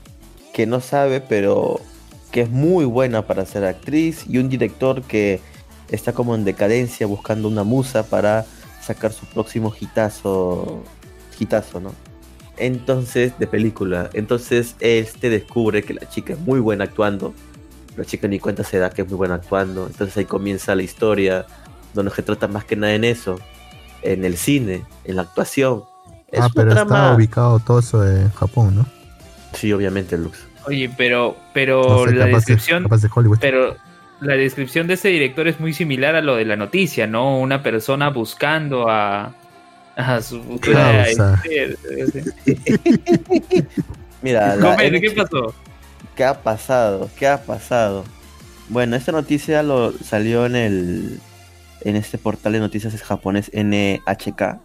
[0.53, 1.81] que no sabe, pero
[2.33, 5.41] que es muy buena para ser actriz y un director que
[5.91, 8.45] está como en decadencia buscando una musa para
[8.83, 10.83] sacar su próximo hitazo,
[11.39, 11.93] hitazo, ¿no?
[12.59, 14.09] Entonces, de película.
[14.15, 17.35] Entonces, este descubre que la chica es muy buena actuando.
[17.97, 19.87] La chica ni cuenta se da que es muy buena actuando.
[19.87, 21.47] Entonces ahí comienza la historia,
[21.95, 23.39] donde se trata más que nada en eso,
[24.03, 25.83] en el cine, en la actuación.
[26.31, 28.87] Es ah, pero trama- está ubicado todo eso en Japón, ¿no?
[29.55, 30.39] Sí, obviamente, Lux.
[30.67, 32.83] Oye, pero, pero No sé, la capaz de- descripción...
[32.85, 33.39] capaz de Hollywood.
[33.41, 33.77] Pero
[34.21, 37.39] la descripción de ese director es muy similar a lo de la noticia, ¿no?
[37.39, 39.35] Una persona buscando a,
[39.97, 40.59] a su.
[40.61, 41.43] Causa.
[41.45, 43.67] este, este.
[44.23, 45.55] Mira, la Comer, ¿qué pasó?
[46.15, 47.11] ¿Qué ha pasado?
[47.19, 48.05] ¿Qué ha pasado?
[48.69, 51.21] Bueno, esta noticia lo salió en el
[51.83, 54.59] en este portal de noticias es japonés NHK,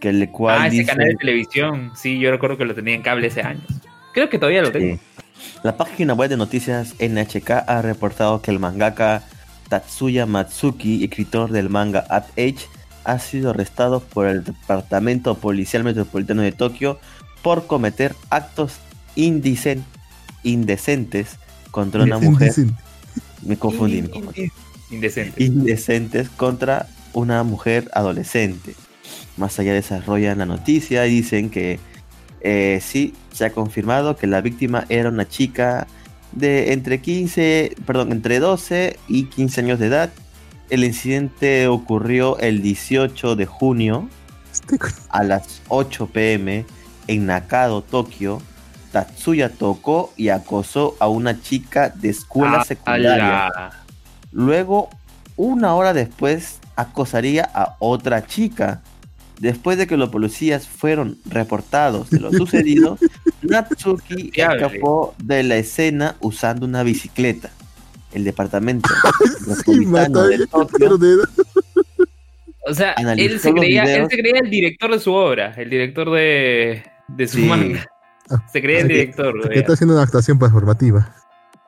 [0.00, 1.92] que el cual Ah, ese dice canal de televisión.
[1.94, 3.66] Sí, yo recuerdo que lo tenía en cable hace años.
[4.14, 4.96] Creo que todavía lo tengo.
[4.96, 5.00] Sí.
[5.62, 9.22] La página web de noticias NHK ha reportado que el mangaka
[9.68, 12.58] Tatsuya Matsuki, escritor del manga At Age,
[13.04, 16.98] ha sido arrestado por el Departamento Policial Metropolitano de Tokio
[17.42, 18.74] por cometer actos
[19.16, 19.84] indecen-
[20.42, 21.36] indecentes
[21.70, 22.52] contra una mujer.
[23.42, 24.02] Me confundí.
[24.02, 24.50] me confundí.
[24.90, 25.42] Indecente.
[25.44, 28.74] indecentes contra una mujer adolescente.
[29.36, 31.78] Más allá desarrollan la noticia y dicen que
[32.48, 35.88] eh, sí, se ha confirmado que la víctima era una chica
[36.30, 40.10] de entre 15, perdón, entre 12 y 15 años de edad.
[40.70, 44.08] El incidente ocurrió el 18 de junio
[45.08, 46.64] a las 8 pm
[47.08, 48.40] en Nakado, Tokio.
[48.92, 53.50] Tatsuya tocó y acosó a una chica de escuela Ah, secundaria.
[54.30, 54.88] Luego,
[55.36, 58.82] una hora después, acosaría a otra chica.
[59.40, 62.98] Después de que los policías fueron reportados de lo sucedido,
[63.42, 67.50] Natsuki escapó de la escena usando una bicicleta.
[68.12, 68.88] El departamento
[69.64, 71.16] Sí, mata metropolitano de Tokio de
[72.68, 74.08] O sea, él se, creía, él videos.
[74.10, 77.44] se creía el director de su obra, el director de, de su Sí.
[77.44, 77.86] manga.
[78.52, 79.40] Se creía el Ah, director.
[79.42, 79.58] que güey.
[79.58, 81.14] está haciendo una actuación performativa.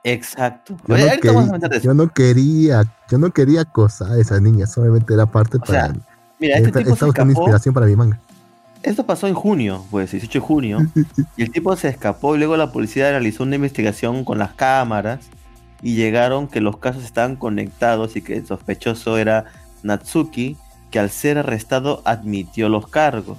[0.04, 0.76] Exacto.
[0.86, 5.12] Yo Oye, no, quería, yo no quería, yo no quería acosar a esa niña, solamente
[5.12, 6.07] era parte O sea, para.
[6.38, 7.30] Mira, este tipo se escapó.
[7.30, 8.18] inspiración para mi manga.
[8.82, 10.78] Esto pasó en junio, pues, 18 de junio.
[11.36, 15.28] y el tipo se escapó y luego la policía realizó una investigación con las cámaras
[15.82, 19.46] y llegaron que los casos estaban conectados y que el sospechoso era
[19.82, 20.56] Natsuki,
[20.90, 23.38] que al ser arrestado admitió los cargos.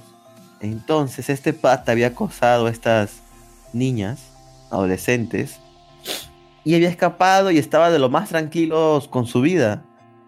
[0.60, 3.22] Entonces este pata había acosado a estas
[3.74, 4.20] niñas,
[4.72, 5.60] adolescentes,
[6.64, 9.84] y había escapado y estaba de lo más tranquilos con su vida,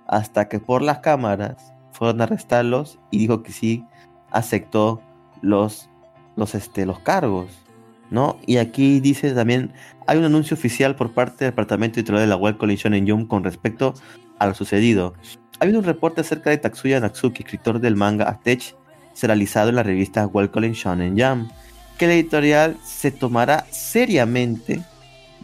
[0.07, 1.70] hasta que por las cámaras
[2.01, 3.85] fueron a arrestarlos y dijo que sí
[4.31, 5.03] aceptó
[5.43, 5.87] los,
[6.35, 7.51] los, este, los cargos,
[8.09, 8.39] ¿no?
[8.47, 9.71] Y aquí dice también,
[10.07, 13.27] hay un anuncio oficial por parte del Departamento Editorial de la Web Collection en Jump
[13.27, 13.93] con respecto
[14.39, 15.13] a lo sucedido.
[15.59, 18.75] Ha habido un reporte acerca de Tatsuya Natsuki, escritor del manga Atech,
[19.21, 21.51] realizado en la revista Web Collection Shonen Jump,
[21.99, 24.81] que la editorial se tomará seriamente.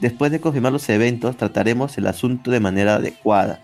[0.02, 3.60] Después de confirmar los eventos, trataremos el asunto de manera adecuada.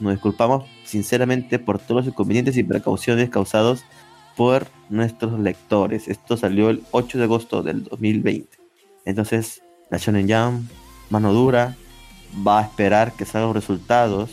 [0.00, 3.84] Nos disculpamos sinceramente por todos los inconvenientes y precauciones causados
[4.36, 6.08] por nuestros lectores.
[6.08, 8.48] Esto salió el 8 de agosto del 2020.
[9.04, 10.70] Entonces, la Shonen Jump,
[11.10, 11.76] mano dura,
[12.46, 14.30] va a esperar que salgan los resultados.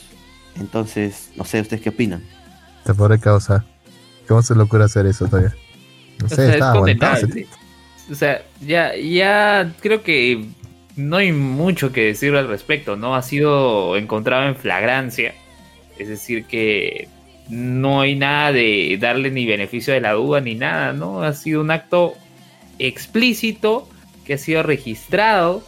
[0.59, 2.23] Entonces, no sé, ¿ustedes qué opinan?
[2.83, 3.63] Te podré causar.
[4.27, 5.55] ¿Cómo se le ocurre hacer eso todavía?
[6.19, 7.21] No O sé, es está aguantado.
[7.21, 7.47] condenable.
[8.11, 10.49] O sea, ya, ya creo que
[10.95, 13.15] no hay mucho que decir al respecto, ¿no?
[13.15, 15.33] Ha sido encontrado en flagrancia.
[15.97, 17.07] Es decir, que
[17.49, 21.23] no hay nada de darle ni beneficio de la duda ni nada, ¿no?
[21.23, 22.13] Ha sido un acto
[22.79, 23.87] explícito
[24.25, 25.63] que ha sido registrado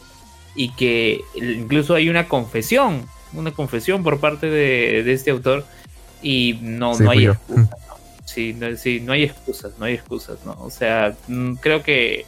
[0.56, 5.66] y que incluso hay una confesión, una confesión por parte de, de este autor
[6.22, 7.32] y no, Sí, no hay yo.
[7.34, 7.96] excusa, ¿no?
[8.26, 10.54] Sí, no, sí, no hay excusas, no hay excusas, ¿no?
[10.62, 12.26] O sea, mm, creo que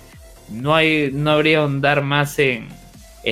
[0.50, 2.68] no hay, no habría ahondar más en,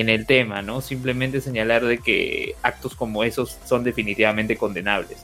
[0.00, 0.80] en el tema, ¿no?
[0.80, 5.18] Simplemente señalar de que actos como esos son definitivamente condenables.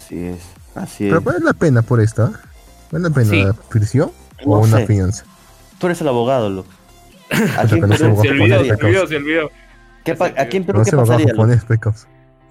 [0.00, 0.40] Así es,
[0.74, 1.10] así es.
[1.10, 2.32] Pero vale la pena por esta.
[2.90, 3.42] ¿Vale la pena Sí.
[3.44, 4.10] la prisión
[4.44, 4.86] o No una sé.
[4.86, 5.24] fianza?
[5.78, 6.68] Tú eres el abogado, Luke.
[7.30, 9.50] Se olvidó, se olvidó, se olvidó.
[10.04, 11.26] ¿qué aquí en Perú No qué a pasaría?
[11.26, 11.32] Luke?
[11.32, 12.06] japonés, pecos.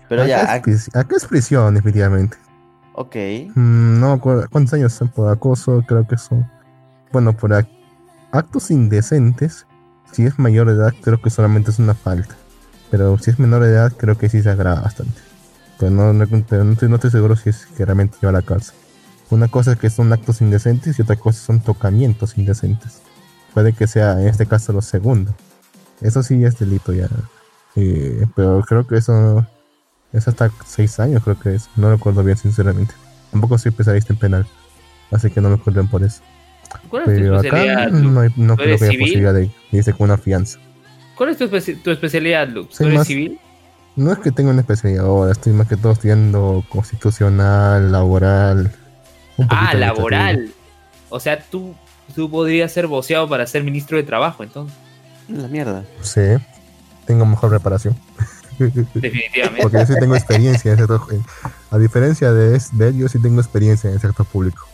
[0.09, 2.37] Pero acá, ya, es, prisi- acá es prisión, definitivamente.
[2.93, 3.15] ok.
[3.55, 6.45] Mm, no cuántos años son por acoso, creo que son.
[7.11, 7.69] Bueno, por ac-
[8.31, 9.65] actos indecentes,
[10.15, 12.35] si es mayor de edad, creo que solamente es una falta.
[12.89, 15.19] Pero si es menor de edad, creo que sí se agrava bastante.
[15.77, 18.75] Pero no, no, estoy, no estoy seguro si es que realmente lleva a la cárcel.
[19.29, 23.01] Una cosa es que son actos indecentes y otra cosa son tocamientos indecentes.
[23.53, 25.35] Puede que sea en este caso lo segundo.
[25.99, 27.09] Eso sí es delito ya.
[27.75, 29.45] Eh, pero creo que eso
[30.13, 31.69] es hasta seis años, creo que es.
[31.75, 32.93] No recuerdo bien, sinceramente.
[33.31, 34.47] Tampoco soy especialista en penal.
[35.11, 36.21] Así que no me culpen por eso.
[36.89, 38.99] ¿Cuál es tu Pero acá especialidad, no, hay, no ¿Tú creo que haya civil?
[38.99, 40.59] posibilidad de irse con una fianza.
[41.15, 42.69] ¿Cuál es tu, especi- tu especialidad, Lux?
[42.69, 43.39] ¿Tú Soy eres más- civil?
[43.95, 48.71] No es que tenga una especialidad ahora, estoy más que todo estudiando constitucional, laboral.
[49.37, 50.49] un Ah, laboral.
[51.09, 51.73] O sea, tú,
[52.13, 54.75] tú podrías ser voceado para ser ministro de trabajo, entonces.
[55.29, 55.83] La mierda.
[56.01, 56.21] Sí,
[57.05, 57.95] tengo mejor reparación.
[58.59, 59.61] Definitivamente.
[59.61, 61.01] Porque yo sí tengo experiencia en el sector.
[61.71, 64.67] A diferencia de, de él, yo sí tengo experiencia en el sector público.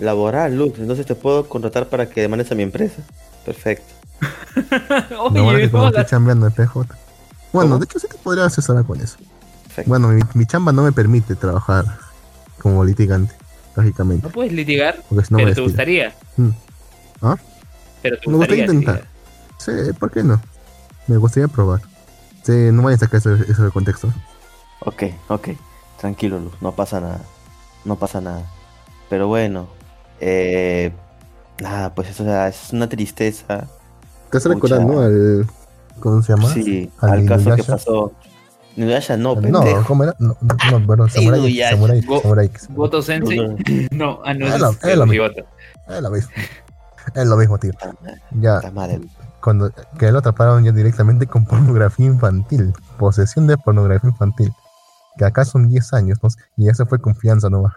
[0.00, 0.78] Laboral, Lux.
[0.78, 3.02] Entonces te puedo contratar para que demandes a mi empresa.
[3.44, 3.92] Perfecto.
[5.10, 6.00] No vale Oye, que como hola.
[6.00, 6.74] estoy chambeando en PJ.
[7.52, 7.78] Bueno, ¿Cómo?
[7.78, 9.16] de hecho sí te podría asesorar con eso.
[9.64, 9.88] Perfecto.
[9.90, 11.84] Bueno, mi, mi chamba no me permite trabajar
[12.62, 13.34] como litigante,
[13.76, 14.26] lógicamente.
[14.26, 16.14] No puedes litigar, Porque si no me pero te gustaría.
[16.38, 16.48] Mm.
[17.20, 17.36] ¿Ah?
[18.02, 18.94] Pero te Me gustaría gustaría intentar.
[19.58, 19.86] litigar.
[19.86, 20.40] Sí, ¿por qué no?
[21.06, 21.82] Me gustaría probar.
[22.42, 24.10] Sí, no vayan a sacar eso, eso del contexto.
[24.80, 25.48] Ok, ok.
[25.98, 26.54] Tranquilo, Luz.
[26.62, 27.20] No pasa nada.
[27.84, 28.44] No pasa nada.
[29.10, 29.68] Pero bueno.
[30.20, 30.92] Eh,
[31.60, 33.66] nada, pues eso o sea, es una tristeza.
[34.30, 35.00] ¿Te hace recordar, no?
[35.00, 35.46] Al,
[36.00, 36.52] ¿Cómo se llama?
[36.52, 38.12] Sí, ¿Al al caso que pasó.
[38.76, 39.62] Inuyasha no, no.
[39.86, 40.14] ¿cómo era?
[40.18, 41.70] No, no, perdón, Samurai, Inuyasha.
[41.70, 42.50] Samurai, Go- Samurai.
[43.02, 43.38] Sensei.
[43.92, 45.24] No, No, ah, no Es lo- es lo mismo.
[45.26, 46.30] Es lo mismo.
[47.14, 47.72] Es lo mismo, tío.
[48.72, 49.00] Madre, Ya,
[49.40, 52.74] cuando que lo atraparon ya directamente con pornografía infantil.
[52.98, 54.52] Posesión de pornografía infantil.
[55.16, 56.28] Que acá son 10 años, ¿no?
[56.58, 57.72] Y eso fue confianza nomás.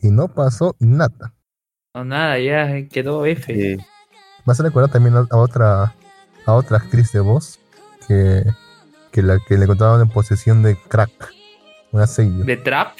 [0.00, 1.34] Y no pasó nada.
[1.94, 3.52] No, nada, ya quedó F.
[3.52, 3.76] Sí.
[4.44, 5.92] Me hace recordar también a, otra
[6.46, 7.58] a otra actriz de voz
[8.06, 8.44] que,
[9.10, 11.10] que la que le encontraron en posesión de crack.
[11.92, 12.44] Una sello.
[12.44, 12.92] ¿De Trap?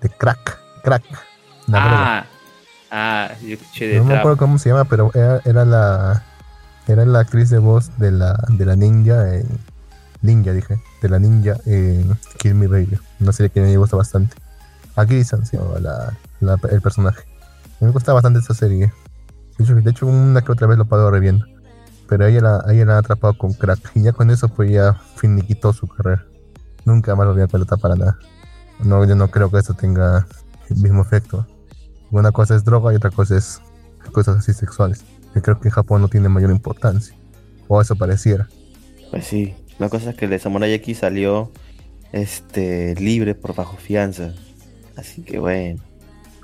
[0.00, 0.58] De crack.
[0.84, 1.02] Crack.
[1.72, 2.24] Ah,
[2.92, 6.22] ah, yo escuché de No me acuerdo cómo se llama, pero era, era la
[6.86, 9.48] era la actriz de voz de la de la ninja en
[10.22, 14.36] ninja dije, de la ninja en Kill Me Baby, una serie que me gusta bastante.
[14.94, 17.24] Aquí se llama la, la- el personaje.
[17.80, 18.92] Me gusta bastante esta serie.
[19.58, 21.46] De hecho, de hecho una que otra vez lo pago reviendo.
[22.08, 23.92] Pero ella la, ella la han atrapado con crack.
[23.94, 26.24] Y ya con eso pues ya finiquitó su carrera.
[26.84, 28.18] Nunca más lo voy a pelota para nada.
[28.82, 30.26] No, yo no creo que esto tenga
[30.68, 31.46] el mismo efecto.
[32.10, 33.60] Una cosa es droga y otra cosa es
[34.12, 35.04] cosas así sexuales.
[35.32, 37.14] Que creo que en Japón no tiene mayor importancia.
[37.68, 38.48] O eso pareciera.
[39.10, 39.54] Pues sí.
[39.78, 41.50] La cosa es que el de Samurai X salió
[42.12, 44.32] este libre por bajo fianza.
[44.96, 45.82] Así que bueno.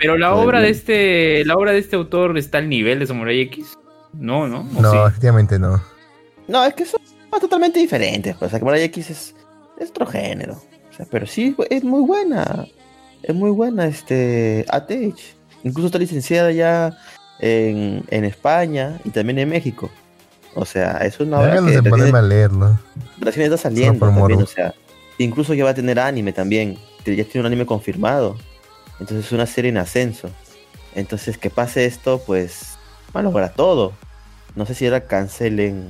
[0.00, 3.38] Pero la obra de este, la obra de este autor está al nivel de Samurai
[3.42, 3.78] X.
[4.14, 4.66] No, ¿no?
[4.74, 4.98] ¿O No, sí?
[5.08, 5.80] efectivamente no.
[6.48, 7.00] No, es que son
[7.38, 8.34] totalmente diferentes.
[8.36, 9.34] Pues Samurai X es,
[9.78, 10.54] es otro género.
[10.54, 12.66] O sea, pero sí, es muy buena.
[13.22, 15.20] Es muy buena este ATH.
[15.64, 16.96] Incluso está licenciada ya
[17.38, 19.90] en, en España y también en México.
[20.54, 22.78] O sea, es una obra que se ponerme a leerlo.
[23.18, 24.74] recién está saliendo también, o sea,
[25.18, 26.78] incluso ya va a tener anime también.
[27.04, 28.36] Ya tiene un anime confirmado.
[29.00, 30.30] Entonces es una serie en ascenso.
[30.94, 32.76] Entonces que pase esto, pues
[33.14, 33.92] va a lograr todo.
[34.54, 35.88] No sé si ahora cancelen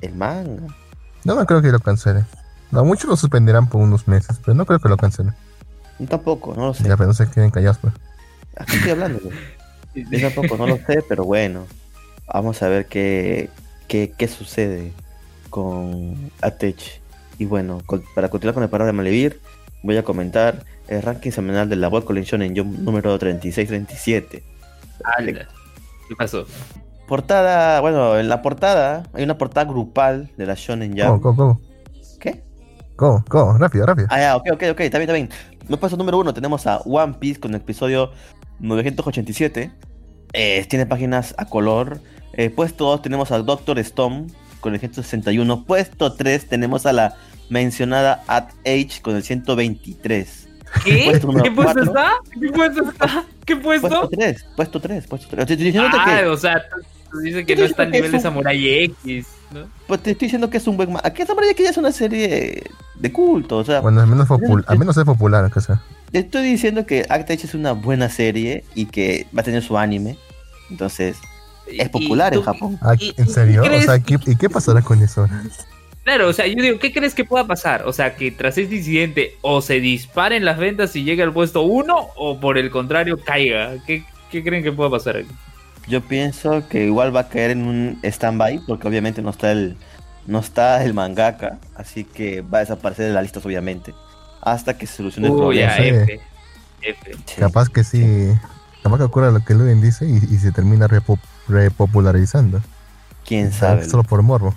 [0.00, 0.62] el manga.
[1.24, 2.24] No, no creo que lo cancelen.
[2.72, 5.34] A muchos lo suspenderán por unos meses, pero no creo que lo cancelen.
[5.98, 6.84] Yo tampoco, no lo sé.
[6.84, 7.92] Ya, pero no se queden callados, pues.
[8.56, 9.20] Aquí estoy hablando.
[9.94, 11.66] Yo tampoco, no lo sé, pero bueno.
[12.32, 13.50] Vamos a ver qué,
[13.88, 14.92] qué, qué sucede
[15.50, 17.00] con Atech.
[17.38, 19.40] Y bueno, con- para continuar con el parado de Malevir,
[19.82, 24.42] voy a comentar el ranking semanal de la World Collection en Jump número 36-37.
[25.04, 25.48] Ala.
[26.08, 26.44] ¿Qué pasó?
[27.08, 31.22] Portada, bueno, en la portada hay una portada grupal de la Shonen Jump.
[31.22, 31.60] go, go.
[32.20, 32.42] ¿Qué?
[32.96, 34.08] Go, go, rápido, rápido.
[34.10, 35.28] Ah, ya, ok, ok, ok, está bien, está bien.
[35.68, 38.10] Me paso número uno, tenemos a One Piece con el episodio
[38.60, 39.70] 987.
[40.32, 42.00] Eh, tiene páginas a color.
[42.34, 44.28] Eh, puesto 2 tenemos a Doctor Stone
[44.60, 45.64] con el 161.
[45.64, 47.14] Puesto 3 tenemos a la
[47.52, 50.48] mencionada At Age con el 123.
[50.84, 51.02] ¿Qué?
[51.04, 51.82] Puesto ¿Qué puesto cuatro.
[51.84, 52.12] está?
[52.40, 53.24] ¿Qué puesto está?
[53.44, 54.08] ¿Qué Puesto puesto?
[54.10, 55.40] 3, puesto 3, puesto 3.
[55.42, 56.62] Estoy diciéndote Ah, que, o sea,
[57.22, 59.66] dices que no está al nivel de es un- Samurai X, ¿no?
[59.86, 61.02] pues te estoy diciendo que es un buen manga.
[61.06, 62.62] Aquí Samurai X ya es una serie
[62.94, 63.58] de culto.
[63.58, 65.82] O sea, Bueno, al menos, popul al menos es popular, aunque sea.
[66.10, 69.62] Te estoy diciendo que Act Age es una buena serie y que va a tener
[69.62, 70.16] su anime.
[70.70, 71.16] Entonces,
[71.66, 72.78] es Y- popular y en tú- Japón.
[72.80, 73.60] Ah, ¿Y- ¿En y serio?
[73.62, 75.26] O crees sea, ¿qué, ¿y qué pasará con eso?
[76.04, 77.84] Claro, o sea, yo digo, ¿qué crees que pueda pasar?
[77.86, 81.62] O sea, que tras este incidente o se disparen las ventas y llegue al puesto
[81.62, 83.74] 1 o por el contrario caiga.
[83.86, 85.18] ¿Qué, qué creen que pueda pasar?
[85.18, 85.28] aquí?
[85.86, 89.76] Yo pienso que igual va a caer en un stand-by, porque obviamente no está el
[90.26, 93.92] no está el mangaka, así que va a desaparecer de las listas obviamente,
[94.40, 95.76] hasta que se solucione el Uy, problema.
[95.78, 95.84] ya.
[95.84, 96.20] F.
[96.82, 97.12] F.
[97.26, 97.40] Sí.
[97.40, 98.32] Capaz que sí.
[98.84, 102.60] Capaz que ocurra lo que Luden dice y, y se termina repo- repopularizando.
[103.24, 103.84] ¿Quién sabe?
[103.88, 104.54] Solo por morbo.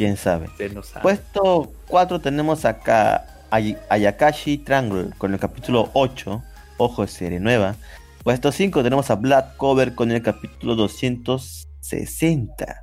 [0.00, 0.46] ¿Quién sabe?
[0.46, 1.02] Usted no sabe.
[1.02, 6.42] Puesto 4 tenemos acá Ay- Ayakashi Triangle con el capítulo 8,
[6.78, 7.74] ojo de serie nueva.
[8.24, 12.80] Puesto 5 tenemos a Black Cover con el capítulo 260.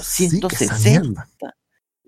[0.00, 1.00] Sí, que esa 260.
[1.00, 1.28] mierda.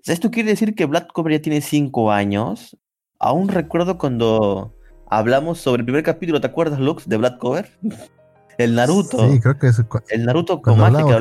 [0.05, 2.77] ¿Esto quiere decir que Black Cover ya tiene 5 años?
[3.19, 4.73] Aún recuerdo cuando
[5.09, 7.77] hablamos sobre el primer capítulo, ¿te acuerdas, Lux, de Black Cover?
[8.57, 9.29] El Naruto.
[9.29, 11.11] Sí, creo que es, El Naruto con que hablamos,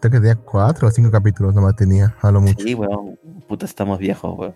[0.00, 0.36] creo que tenía.
[0.36, 2.64] Cuatro o cinco capítulos nomás tenía, a lo mucho.
[2.64, 3.18] Sí, weón.
[3.48, 4.54] Puta, estamos viejos, weón.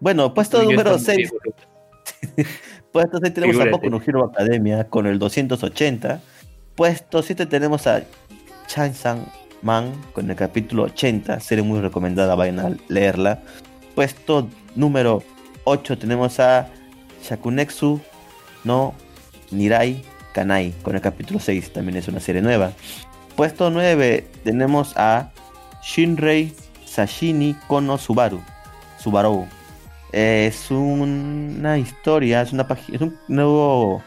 [0.00, 1.16] Bueno, puesto yo número estamos 6.
[1.16, 1.58] viejos, loco.
[2.92, 3.70] Puesto 6 tenemos Figúrate.
[3.70, 6.20] a Boku no Hero Academia con el 280.
[6.74, 8.02] Puesto 7 tenemos a
[8.66, 9.26] Chainsan
[9.62, 11.40] Man con el capítulo 80.
[11.40, 13.42] Serie muy recomendada, vayan a leerla.
[13.94, 15.22] Puesto número
[15.64, 16.68] 8 tenemos a
[17.22, 18.00] Shakunexu
[18.64, 18.94] no
[19.50, 20.02] Nirai
[20.32, 21.72] Kanai con el capítulo 6.
[21.72, 22.72] También es una serie nueva.
[23.38, 25.30] Puesto 9 tenemos a
[25.82, 26.52] Shinrei
[26.84, 28.40] Sashini Kono Subaru.
[28.98, 29.46] Subaru.
[30.10, 34.02] Es una historia, es una página, es un nuevo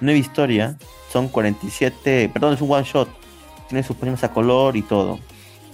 [0.00, 0.76] nueva historia.
[1.12, 3.08] Son 47, perdón, es un one shot.
[3.68, 5.20] Tiene sus páginas a color y todo.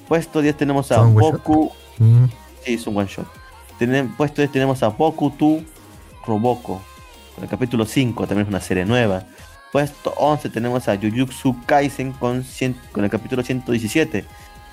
[0.06, 0.96] Puesto 10 tenemos a.
[1.38, 2.26] Boku, Mm,
[2.64, 3.26] sí, es un one shot.
[3.80, 5.64] Tenem- puesto 10 tenemos a Boku tu
[6.26, 6.80] Roboko.
[7.34, 9.22] Con el capítulo 5, también es una serie nueva.
[9.72, 14.24] Puesto 11 tenemos a Jujutsu Kaisen con, 100 con el capítulo 117.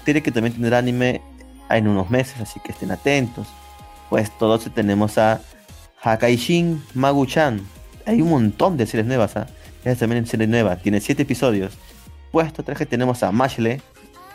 [0.06, 1.22] Tiene que también tener anime
[1.70, 3.48] en unos meses, así que estén atentos.
[4.10, 5.42] Puesto 12 tenemos a
[6.02, 7.62] Hakaishin Magu-chan.
[8.06, 9.36] Hay un montón de series nuevas.
[9.84, 11.74] Esta también es serie nueva, tiene 7 episodios.
[12.32, 13.82] Puesto 13 tenemos a Mashle.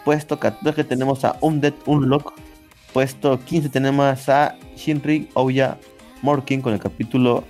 [0.04, 2.34] Puesto 14 tenemos a Undead Unlock.
[2.92, 5.78] Puesto 15 tenemos a Shinri Ouya
[6.22, 7.44] Morkin con el capítulo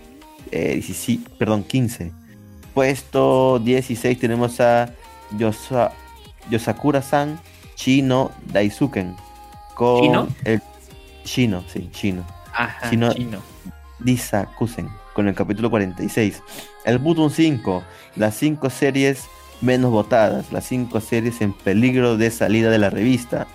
[0.51, 2.20] eh, 17, perdón, 15.
[2.75, 4.91] Puesto 16 tenemos a
[5.37, 5.93] Yosa-
[6.51, 7.39] Yosakura-san
[7.75, 9.17] Chino Daisuken.
[9.75, 10.29] Con ¿Chino?
[10.45, 10.63] El
[11.25, 12.25] Chino, sí, Chino.
[12.53, 13.39] Ajá, Chino- chino.
[14.01, 16.43] Lisa Kusen con el capítulo 46.
[16.85, 17.83] El Button 5,
[18.17, 19.25] las 5 series
[19.61, 23.47] menos votadas, las 5 series en peligro de salida de la revista.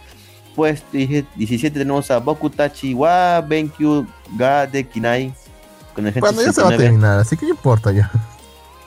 [0.56, 4.06] Pues 17 tenemos a Bokutachi wa Benkyu
[4.38, 5.34] ga de Kinai
[5.94, 6.84] con el Cuando ya se va a 169.
[6.84, 8.12] terminar, así que no importa ya.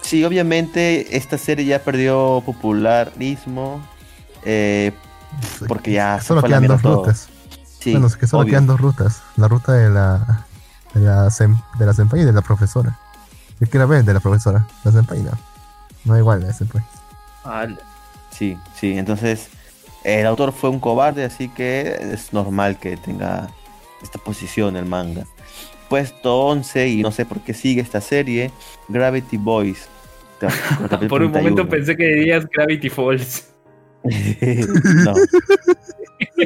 [0.09, 3.80] Sí, obviamente esta serie ya perdió popularismo
[4.44, 4.92] eh,
[5.66, 6.96] porque ya se Solo la quedan dos todo.
[6.96, 7.28] rutas.
[7.78, 8.52] Sí, bueno, es que solo obvio.
[8.52, 9.22] quedan dos rutas.
[9.36, 10.46] La ruta de la
[10.94, 12.98] de la, sem- de la senpai y de la profesora.
[13.61, 14.66] Yo quiero ver de la profesora.
[14.84, 15.32] La senpai no.
[16.04, 16.82] No da igual la senpai.
[18.30, 19.48] Sí, sí, entonces
[20.04, 23.48] el autor fue un cobarde, así que es normal que tenga
[24.02, 25.24] esta posición el manga.
[25.88, 28.50] Puesto 11, y no sé por qué sigue esta serie,
[28.88, 29.88] Gravity Boys.
[31.09, 33.53] Por un momento pensé que dirías Gravity Falls.
[35.05, 35.14] no.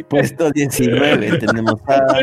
[0.08, 2.20] Puesto 19 tenemos a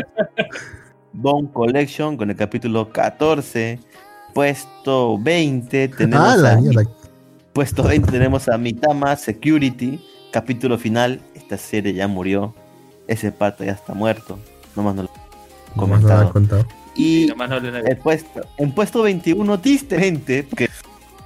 [1.12, 3.78] Bone Collection con el capítulo 14.
[4.34, 6.88] Puesto 20 tenemos Ah, la a.
[7.52, 10.00] Puesto 20 tenemos a Mitama Security,
[10.32, 11.20] capítulo final.
[11.34, 12.54] Esta serie ya murió.
[13.08, 14.38] Ese pata ya está muerto.
[14.76, 16.28] Nomás no lo he Nomás no lo comentado.
[16.28, 16.66] he contado.
[16.94, 20.68] Y no el puesto, en puesto 21, tristemente, porque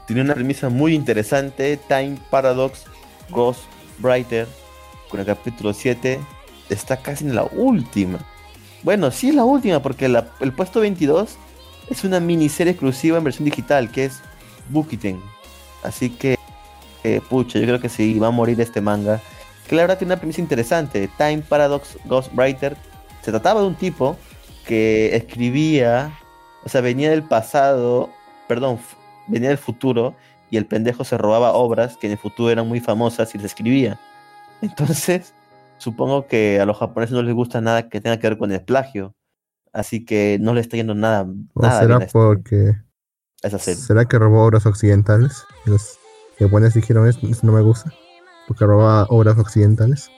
[0.06, 1.78] tiene una premisa muy interesante.
[1.88, 2.84] Time Paradox
[3.30, 3.62] Ghost
[3.98, 4.46] Brighter,
[5.08, 6.20] con el capítulo 7,
[6.68, 8.18] está casi en la última.
[8.82, 11.36] Bueno, sí es la última, porque el puesto 22
[11.88, 14.20] es una miniserie exclusiva en versión digital, que es
[14.68, 15.20] Bukiten.
[15.82, 16.38] Así que,
[17.02, 19.20] eh, pucha, yo creo que sí, va a morir este manga.
[19.68, 21.08] Que la verdad tiene una premisa interesante.
[21.16, 22.76] Time Paradox Ghostwriter.
[23.22, 24.16] Se trataba de un tipo
[24.66, 26.18] que escribía,
[26.64, 28.10] o sea, venía del pasado,
[28.48, 28.78] perdón,
[29.28, 30.14] venía del futuro
[30.50, 33.46] y el pendejo se robaba obras que en el futuro eran muy famosas y las
[33.46, 33.98] escribía.
[34.62, 35.34] Entonces,
[35.78, 38.62] supongo que a los japoneses no les gusta nada que tenga que ver con el
[38.62, 39.14] plagio.
[39.72, 42.76] Así que no le está yendo nada, ¿O nada será bien porque
[43.42, 43.80] a esa serie.
[43.80, 45.44] será que robó obras occidentales?
[45.64, 45.98] Los
[46.38, 47.92] japoneses dijeron eso, eso no me gusta.
[48.46, 50.10] Porque robaba obras occidentales.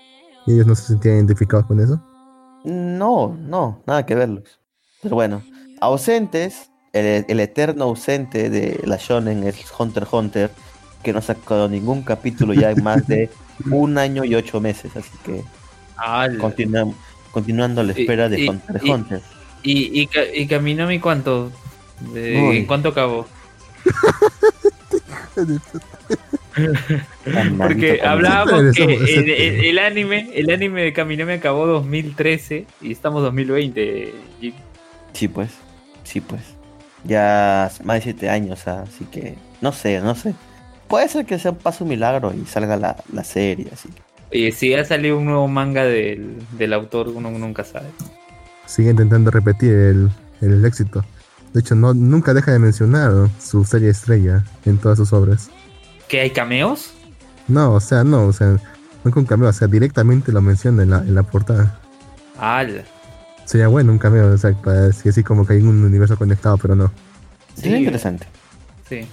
[0.46, 2.00] Y ellos no se sentían identificados con eso.
[2.64, 4.61] No, no, nada que verlos.
[5.02, 5.42] Pero bueno,
[5.80, 10.51] ausentes, el, el eterno ausente de la Shonen es Hunter x Hunter,
[11.03, 13.28] que no ha sacado ningún capítulo ya en más de
[13.70, 15.42] un año y ocho meses, así que
[16.38, 16.94] continuamos,
[17.32, 19.20] continuando a la Y- espera de y- Hunter x y- Hunter.
[19.62, 20.09] ¿Y, y,
[20.94, 21.51] y cuánto?
[22.12, 22.59] De-.
[22.59, 23.26] ¿En cuánto acabó?
[27.59, 29.05] Porque hablábamos que el, tema.
[29.36, 34.14] el- el anime, el anime de Kaminami acabó 2013 y estamos 2020.
[34.40, 34.55] Y-
[35.12, 35.51] Sí, pues.
[36.05, 36.42] Sí, pues.
[37.07, 40.34] Ya más de siete años, ah, así que no sé, no sé.
[40.88, 43.88] Puede ser que sea un paso milagro y salga la, la serie, así.
[44.32, 47.86] Oye, si ha salido un nuevo manga del, del autor, uno nunca sabe.
[48.66, 51.04] Sigue intentando repetir el, el éxito.
[51.52, 55.48] De hecho, no, nunca deja de mencionar su serie estrella en todas sus obras.
[56.09, 56.92] ¿Que hay cameos?
[57.48, 58.59] No, o sea, no, o sea,
[59.04, 61.80] no con cameo, o sea, directamente lo menciona en la, en la portada.
[62.38, 62.82] ¡Hala!
[63.47, 66.59] Sería bueno un cameo, o sea, para decir así como que hay un universo conectado,
[66.59, 66.90] pero no.
[67.55, 67.84] Sería Sí.
[67.84, 68.26] interesante.
[68.88, 69.07] Sí.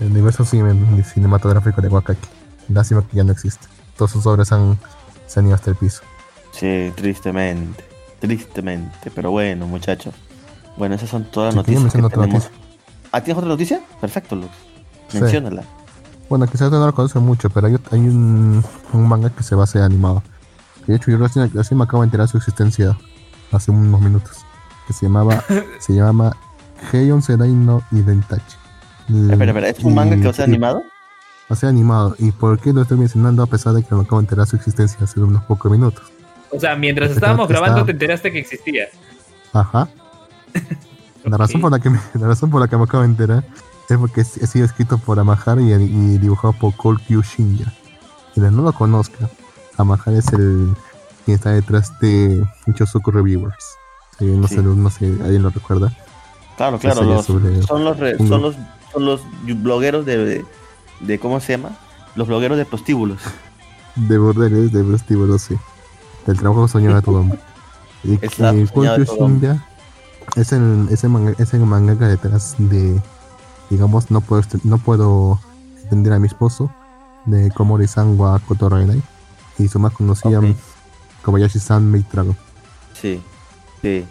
[0.00, 2.28] El universo cine- cinematográfico de Wakaki.
[2.68, 3.66] Lástima que ya no existe.
[3.96, 4.76] Todas sus obras han,
[5.26, 6.02] se han ido hasta el piso.
[6.52, 7.84] Sí, tristemente.
[8.18, 9.10] Tristemente.
[9.14, 10.14] Pero bueno, muchachos.
[10.76, 12.28] Bueno, esas son todas las Sí, noticias que tenemos.
[12.44, 12.50] noticia.
[13.12, 13.80] ¿Ah, tienes otra noticia?
[14.00, 14.50] Perfecto, Lux.
[15.08, 15.20] Sí.
[15.20, 15.62] Menciónala.
[16.28, 19.62] Bueno, quizás no lo conocen mucho, pero hay, hay un, un manga que se va
[19.62, 20.22] a hacer animado.
[20.86, 22.96] De hecho yo recién, recién me acabo de enterar de su existencia
[23.52, 24.44] hace unos minutos.
[24.86, 25.44] Que se llamaba,
[25.78, 26.36] se llama
[26.92, 28.56] Heion Sedai no Identachi.
[29.08, 30.82] Espera, espera, ¿es un manga que va a ser animado?
[31.48, 32.16] Va a ser animado.
[32.18, 34.56] ¿Y por qué lo estoy mencionando a pesar de que me acabo de enterar su
[34.56, 36.04] existencia hace unos pocos minutos?
[36.50, 38.86] O sea, mientras Porque estábamos grabando te enteraste que existía.
[39.52, 39.88] Ajá.
[41.24, 43.42] La razón por la que me, la razón por la que me acabo de enterar
[43.88, 47.72] es porque ha sido escrito por Amahara y, y dibujado por Kolkyu Shinja.
[48.32, 49.28] Quienes no lo conozcan,
[49.76, 50.72] Amahara es el
[51.26, 53.64] quien está detrás de Chosuku Reviewers.
[54.18, 54.56] Si no, Sí.
[54.56, 55.92] no sé, alguien lo recuerda.
[56.56, 57.02] Claro, claro.
[57.02, 57.42] Los, son,
[57.84, 58.56] los re- son, los,
[58.92, 60.42] son los blogueros de,
[61.00, 61.18] de.
[61.18, 61.76] ¿Cómo se llama?
[62.14, 63.18] Los blogueros de prostíbulos.
[63.96, 65.56] De bordeles, de prostíbulos, sí.
[66.26, 67.38] Del trabajo soñado de todo hombre.
[68.04, 68.66] Y que de.
[69.04, 69.66] Shinja
[70.36, 73.00] es el, es, el manga, es el mangaka detrás de,
[73.68, 75.40] digamos, no puedo, no puedo
[75.82, 76.70] entender a mi esposo,
[77.26, 79.02] de Komori-san wa Kotorenai,
[79.58, 80.56] y su más conocida Ok.
[81.26, 82.36] Kobayashi-san Maid Dragon.
[83.00, 83.20] Sí,
[83.82, 84.04] sí.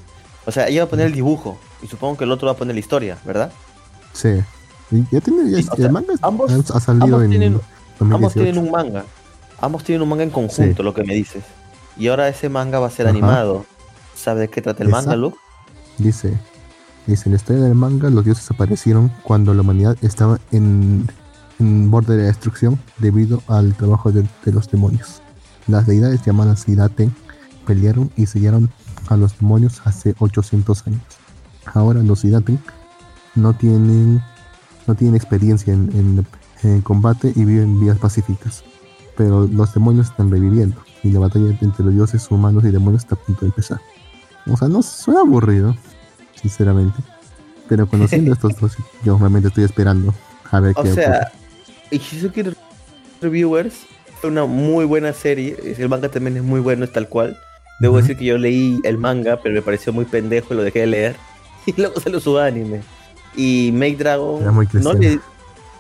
[0.46, 1.58] O sea, ella va a poner el dibujo.
[1.82, 3.52] Y supongo que el otro va a poner la historia, ¿verdad?
[4.14, 4.30] Sí.
[4.92, 7.54] Y ya tiene, ya- Sí, o sea, el manga ambos- ha, salido ambos en tienen-
[8.00, 8.16] 2018.
[8.16, 9.06] Ambos tienen un manga.
[9.62, 10.84] Ambos tienen un manga en conjunto, Sí.
[10.84, 11.44] lo que me dices.
[11.98, 13.12] Y ahora ese manga va a ser Ajá.
[13.12, 13.66] animado.
[14.16, 15.16] ¿Sabes de qué trata el manga.
[15.16, 15.38] Luke?
[15.98, 16.38] Dice,
[17.08, 21.08] dice, en la historia del manga los dioses aparecieron cuando la humanidad estaba en,
[21.60, 25.22] en borde de la destrucción debido al trabajo de, de los demonios.
[25.68, 27.14] Las deidades llamadas Hidaten
[27.66, 28.70] pelearon y sellaron
[29.10, 31.02] a los demonios hace 800 años.
[31.74, 32.60] Ahora los Hidaten
[33.36, 34.22] no tienen,
[34.88, 36.28] no tienen experiencia en, en-
[36.64, 38.64] en combate y viven vidas pacíficas.
[39.18, 43.16] Pero los demonios están reviviendo y la batalla entre los dioses humanos y demonios está
[43.16, 43.80] a punto de empezar.
[44.48, 45.76] O sea, no suena aburrido,
[46.36, 47.02] sinceramente.
[47.70, 50.14] Pero conociendo estos dos, yo realmente estoy esperando
[50.52, 51.32] a ver O qué sea,
[51.92, 52.44] Ishizuki
[53.22, 55.56] Reviewers fue una muy buena serie.
[55.78, 57.40] El manga también es muy bueno, es tal cual.
[57.80, 60.82] Debo decir que yo leí el manga, pero me pareció muy pendejo y lo dejé
[60.82, 61.16] de leer.
[61.68, 62.82] Y luego salió su anime.
[63.36, 64.40] Y Make Dragon.
[64.40, 65.20] Era muy no le,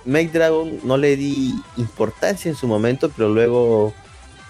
[0.03, 3.93] Make Dragon no le di importancia en su momento, pero luego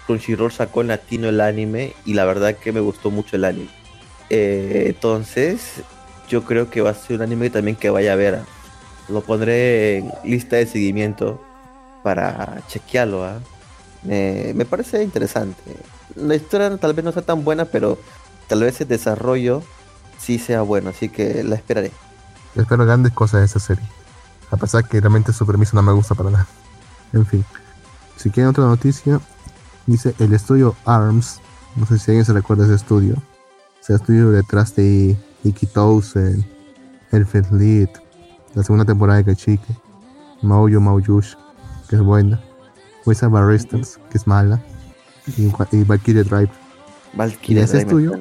[0.06, 3.68] Crunchyroll sacó en latino el anime y la verdad que me gustó mucho el anime.
[4.30, 5.82] Eh, entonces,
[6.28, 8.40] yo creo que va a ser un anime también que vaya a ver.
[9.08, 11.40] Lo pondré en lista de seguimiento
[12.02, 13.24] para chequearlo.
[13.24, 13.40] ¿ah?
[14.06, 15.62] Me, parece interesante.
[16.14, 17.98] La historia tal vez no sea tan buena, pero
[18.48, 19.62] tal vez el desarrollo
[20.18, 21.92] sí sea bueno, así que la esperaré.
[22.54, 23.84] Espero grandes cosas de esa serie.
[24.50, 26.46] A pesar que realmente su premisa no me gusta para nada.
[27.12, 27.44] En fin.
[28.16, 29.20] Si quieren otra noticia,
[29.86, 31.40] dice el estudio ARMS.
[31.74, 33.16] No sé si alguien se recuerda ese estudio.
[33.82, 36.46] Es el estudio detrás de Iki Towson,
[37.12, 37.90] Elfred Lead,
[38.54, 39.76] la segunda temporada de Kachike,
[40.42, 41.34] Maoyo Maoyush,
[41.88, 42.40] que es buena,
[43.06, 44.60] Wisa Barristans, que es mala,
[45.36, 46.50] y, y Valkyrie Drive.
[47.14, 48.20] Valkyria ¿Y ese Drive, estudio?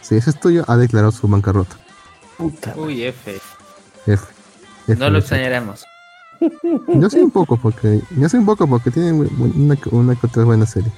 [0.00, 1.76] Sí, ese estudio ha declarado su bancarrota.
[2.38, 2.74] Puta.
[2.76, 3.32] Uy, F.
[4.06, 4.24] F.
[4.86, 5.84] F No lo extrañaremos.
[6.88, 10.26] Yo sé un poco porque yo sé un poco porque tiene una, que- una que
[10.26, 10.90] otra buena serie.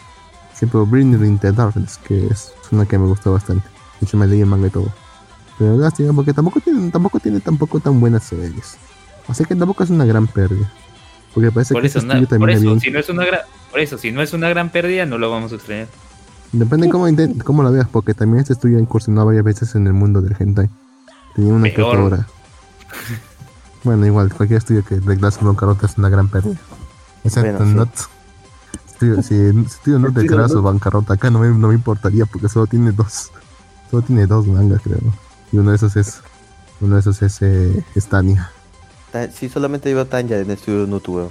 [0.54, 3.66] Ejemplo, Bringing in the Darkness, que es una que me gustó bastante.
[4.00, 4.88] De hecho me leí el manga y todo.
[5.58, 8.76] Pero lástima porque tampoco tiene, tampoco tiene tampoco tan buenas series.
[9.26, 10.70] Así que tampoco es una gran pérdida.
[11.34, 13.80] Porque parece Por que eso, este na- por, eso si no es una gran, por
[13.80, 15.88] eso, si no es una gran pérdida, no lo vamos a extrañar.
[16.52, 17.06] Depende cómo,
[17.44, 20.68] cómo lo veas, porque también este estudio incursionó varias veces en el mundo del hentai.
[21.34, 22.26] Tenía una que obra.
[23.84, 26.54] Bueno, igual, cualquier estudio que declare su bancarrota es una gran pérdida.
[27.24, 27.74] Excepto Bueno, sí.
[27.76, 27.90] Not.
[28.92, 30.64] Estudio- si el estudio no Estudio declara su Not.
[30.64, 33.30] bancarrota acá no me, no me importaría porque solo tiene dos,
[33.90, 34.98] Solo tiene dos mangas, creo.
[35.50, 36.20] Y uno de esos es.
[36.80, 38.50] Uno de esos es eh, Stania.
[39.34, 41.28] Sí, solamente iba Tanya en el estudio Nutu.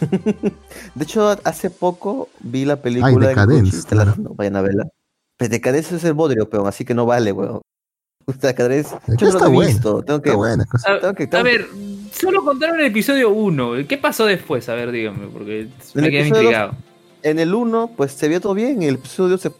[0.94, 4.22] De hecho, hace poco vi la película en Decadence, Crunchy, te la- claro.
[4.22, 4.88] no vayan a verla.
[5.38, 7.60] Pero Decadence es el bodrio, peón, así que no vale, weón.
[8.26, 10.30] Que yo no lo he visto, tengo que...
[10.30, 10.94] Qué buena cosa.
[10.94, 11.66] A, Tengo que- a tengo que- ver,
[12.12, 13.86] solo contaron el episodio 1.
[13.88, 14.68] ¿Qué pasó después?
[14.68, 16.72] A ver, dígame, porque En me el quedé intrigado.
[17.22, 19.52] En el 1, pues se vio todo bien, en el episodio se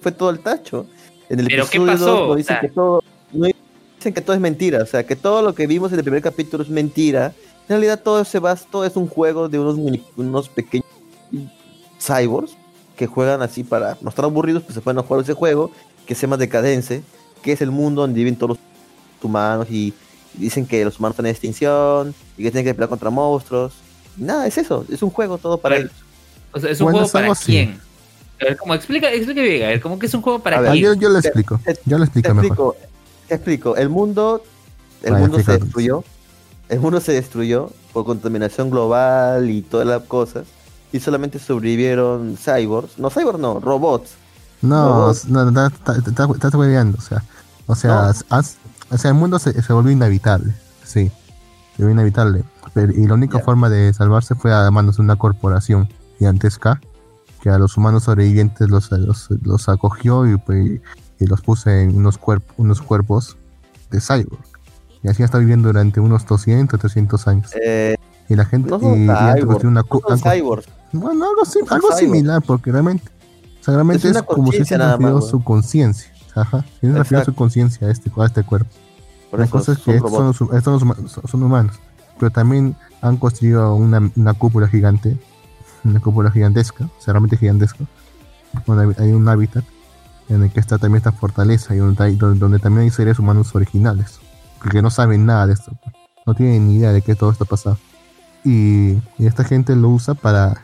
[0.00, 0.86] fue todo el tacho.
[1.28, 2.16] En el ¿Pero qué episodio pasó?
[2.20, 3.02] 2 nos dicen que todo...
[3.32, 3.46] no
[4.02, 6.22] dicen que todo es mentira, o sea, que todo lo que vimos en el primer
[6.22, 7.26] capítulo es mentira.
[7.62, 9.76] En realidad todo se basa, todo es un juego de unos,
[10.16, 10.84] unos pequeños
[12.00, 12.52] cyborgs
[12.96, 15.70] que juegan así para no estar aburridos, pues se pueden jugar ese juego
[16.06, 17.02] que se llama Decadence,
[17.42, 18.58] que es el mundo donde viven todos los
[19.22, 19.94] humanos y
[20.34, 23.72] dicen que los humanos están en extinción y que tienen que pelear contra monstruos.
[24.18, 25.92] Y nada, es eso, es un juego todo para ellos.
[26.52, 27.52] O sea, ¿es un Bueno, juego para así.
[27.52, 27.80] quién?
[28.40, 30.72] A ver, como explica, explica bien, a ver, como que es un juego para ver,
[30.72, 30.84] quién.
[30.84, 31.60] yo, yo lo explico.
[31.64, 32.46] te- Yo lo Te explico mejor.
[32.46, 32.76] explico,
[33.32, 33.76] te explico.
[33.76, 34.42] El mundo,
[35.02, 36.04] el Vaya, mundo se destruyó.
[36.68, 40.44] El mundo se destruyó por contaminación global y todas las cosas.
[40.92, 42.98] Y solamente sobrevivieron cyborgs.
[42.98, 44.10] No, cyborgs no, robots.
[44.60, 45.14] No, No.
[45.28, 47.24] no, no, está- está- está- estás hueveando, o sea,
[47.66, 48.00] o sea, No.
[48.36, 48.56] has-
[48.90, 50.54] o sea, el mundo se, se volvió inhabitable,
[50.84, 51.10] sí,
[51.76, 53.44] se volvió inhabitable, pero, y la única Ya.
[53.44, 56.80] forma de salvarse fue a manos de una corporación gigantesca
[57.40, 60.80] que a los humanos sobrevivientes los, los, los acogió y, pues,
[61.22, 63.36] y los puso en unos, cuerp- unos cuerpos
[63.90, 64.38] de cyborg.
[65.02, 67.50] Y así está viviendo durante unos 200, 300 años.
[67.62, 67.96] Eh,
[68.28, 70.68] Y la gente no y, y cyborgs, construido una, no son cyborgs.
[70.92, 71.98] bueno, algo, sim- Son algo cyborgs.
[72.00, 73.04] similar, porque realmente,
[73.60, 76.12] o sea, realmente Es es, como si se más, su conciencia.
[76.34, 78.70] Ajá, se transfirió su conciencia a este, a este cuerpo.
[79.30, 81.78] Por La cosa es que estos son, estos son, huma- son- son humanos,
[82.18, 85.18] pero también han construido una, una cúpula gigante,
[85.84, 87.84] una cúpula gigantesca, o sea, realmente gigantesca,
[88.66, 89.64] donde hay un hábitat
[90.28, 93.54] en el que está también esta fortaleza y donde, donde, donde también hay seres humanos
[93.54, 94.20] originales,
[94.70, 95.72] que no saben nada de esto,
[96.26, 97.78] no tienen ni idea de que todo esto ha pasado.
[98.44, 100.62] Y, y esta gente lo usa para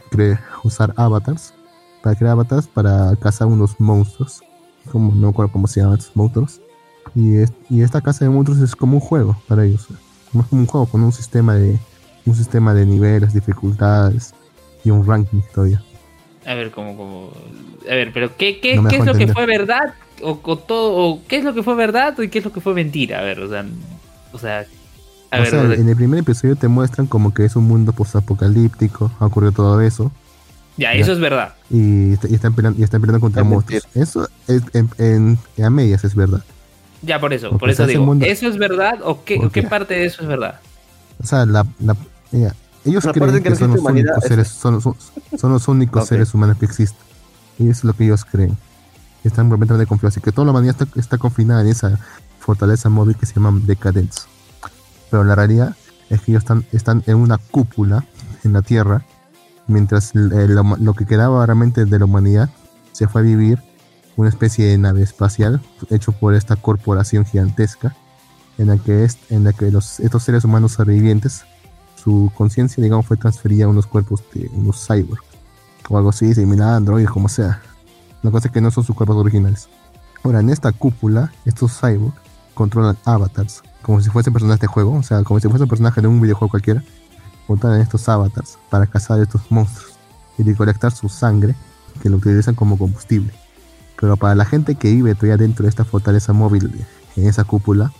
[0.65, 1.55] usar avatars,
[2.03, 4.41] para crear avatars para cazar unos monstruos,
[4.91, 6.61] como no me acuerdo cómo se llaman estos monstruos.
[7.15, 9.97] Y, es- y esta casa de monstruos es como un juego para ellos, es
[10.33, 11.79] como un juego con un sistema de
[12.27, 14.35] un sistema de niveles, dificultades
[14.85, 15.83] y un ranking todavía.
[16.49, 17.33] A ver, como, como...
[17.91, 19.95] A ver, pero ¿qué, qué, No qué es lo que fue verdad?
[20.23, 22.61] O, o todo, o ¿Qué es lo que fue verdad y qué es lo que
[22.61, 23.19] fue mentira?
[23.19, 23.65] A ver, o sea...
[24.33, 24.65] O sea...
[25.31, 27.55] A o ver, sea, o sea, en el primer episodio te muestran como que es
[27.55, 30.11] un mundo postapocalíptico, ha ocurrido todo eso,
[30.79, 31.01] ya, ya.
[31.01, 31.55] eso es verdad.
[31.69, 33.87] y, y están peleando, y están peleando contra Es monstruos.
[33.95, 36.43] Eso es, en, en- en a medias es verdad.
[37.03, 38.05] Ya, por eso, Porque por eso digo.
[38.07, 40.61] mundo- ¿Eso es verdad o qué, o Porque- qué parte de eso es verdad?
[41.23, 41.97] O sea, la, la-
[42.91, 44.97] ellos creen que, son los únicos es- seres, son, son-
[45.37, 47.01] son los únicos seres humanos que existen.
[47.59, 48.57] Y eso es lo que ellos creen.
[49.25, 50.15] Están completamente confiados.
[50.15, 51.99] Así que toda la humanidad está, está confinada en esa
[52.39, 54.23] fortaleza móvil que se llama Decadence.
[55.11, 55.75] Pero la realidad
[56.09, 58.05] es que ellos están, están en una cúpula
[58.45, 59.05] en la Tierra,
[59.67, 62.49] mientras lo, lo que quedaba realmente de la humanidad
[62.93, 63.63] se fue a vivir
[64.17, 65.61] una especie de nave espacial
[65.91, 67.95] hecho por esta corporación gigantesca
[68.57, 71.43] en la que, es, en la que los, estos seres humanos sobrevivientes,
[72.03, 75.25] su conciencia, digamos, fue transferida a unos cuerpos de unos cyborgs
[75.89, 77.63] o algo así, similar a androides, como sea.
[78.23, 79.69] La cosa es que no son sus cuerpos originales.
[80.23, 82.17] Ahora, en esta cúpula, estos cyborgs
[82.55, 86.09] controlan avatars, como si fuesen personajes de juego, o sea, como si fuesen personajes de
[86.09, 86.83] un videojuego cualquiera.
[87.47, 89.95] Controlan estos avatars para cazar estos monstruos
[90.37, 91.55] y recolectar su sangre,
[92.03, 93.33] que lo utilizan como combustible.
[93.99, 96.85] Pero para la gente que vive todavía dentro de esta fortaleza móvil,
[97.17, 97.93] en esa cúpula,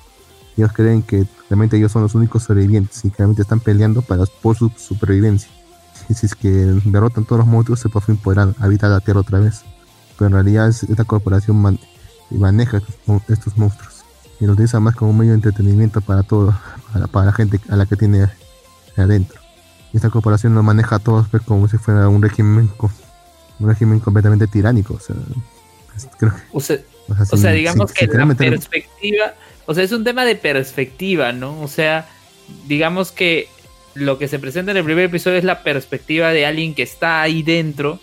[0.63, 4.25] ellos creen que realmente ellos son los únicos sobrevivientes y que realmente están peleando para,
[4.43, 5.49] por su supervivencia.
[6.09, 9.21] Y si es que derrotan todos los monstruos, se por fin podrán habitar la Tierra
[9.21, 9.63] otra vez.
[10.17, 11.79] Pero en realidad es- esta corporación man-
[12.31, 12.95] maneja estos,
[13.29, 14.05] estos monstruos
[14.41, 16.55] y lo utiliza más como un medio de entretenimiento para todo,
[16.93, 18.29] para, para la gente a la que tiene
[18.97, 19.41] adentro.
[19.93, 22.71] Y esta corporación lo maneja a todos pues, como si fuera un régimen,
[23.61, 24.95] un régimen completamente tiránico.
[24.95, 25.17] O sea,
[26.19, 26.79] creo que- O sea,
[27.09, 29.35] o sea, O sin- sea, sin- digamos sin que la meter- perspectiva,
[29.67, 31.61] o sea, es un tema de perspectiva, ¿no?
[31.63, 32.09] O sea,
[32.67, 33.49] digamos que
[33.95, 37.21] lo que se presenta en el primer episodio es la perspectiva de alguien que está
[37.23, 37.99] ahí dentro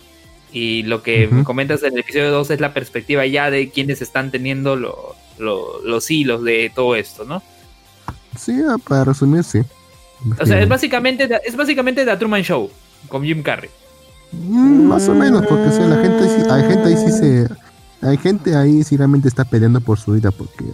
[0.52, 1.44] y lo que Ujú.
[1.44, 5.80] comentas en el episodio 2 es la perspectiva ya de quienes están teniendo lo- lo-
[5.84, 7.42] los hilos de todo esto, ¿no?
[8.38, 9.60] Sí, ah, para resumir, sí.
[10.40, 12.70] O sea, es básicamente, es básicamente The Truman Show
[13.08, 13.70] con Jim Carrey.
[14.32, 17.48] Mm, más o menos, porque o sea, la gente hay gente ahí sí se
[18.06, 20.64] hay gente ahí sí realmente está peleando por su vida porque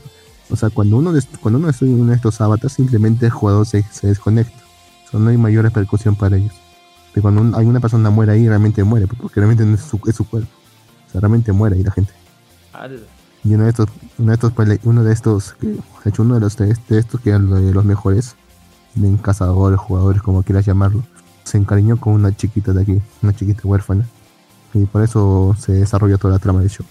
[0.51, 3.85] o sea, cuando uno cuando uno es uno de estos avatars simplemente el jugador se,
[3.91, 4.57] se desconecta.
[5.07, 6.53] O sea, no hay mayor repercusión para ellos.
[7.15, 10.15] Pero cuando un- alguna persona muere ahí realmente muere porque realmente no es su, es
[10.17, 10.51] su cuerpo.
[11.09, 12.13] O sea, realmente muere ahí la gente.
[13.45, 14.53] Y uno de estos, uno de estos,
[14.85, 17.57] uno de estos, que, de hecho uno de los de, de estos que eran lo
[17.57, 18.37] de los mejores,
[18.95, 21.03] bien cazadores, jugadores, como quieras llamarlo,
[21.45, 24.07] se encariñó con una chiquita de aquí, una chiquita huérfana.
[24.75, 26.87] Y por eso se desarrolla toda la trama del show.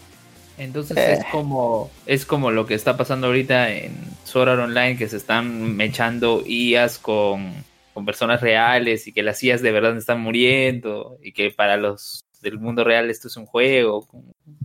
[0.62, 1.14] Entonces Eh.
[1.14, 3.94] es como es como lo que está pasando ahorita en
[4.26, 7.52] Sword Art Online que se están mechando IAs con,
[7.96, 12.24] con personas reales y que las IAs de verdad están muriendo y que para los
[12.44, 14.08] del mundo real esto es un juego,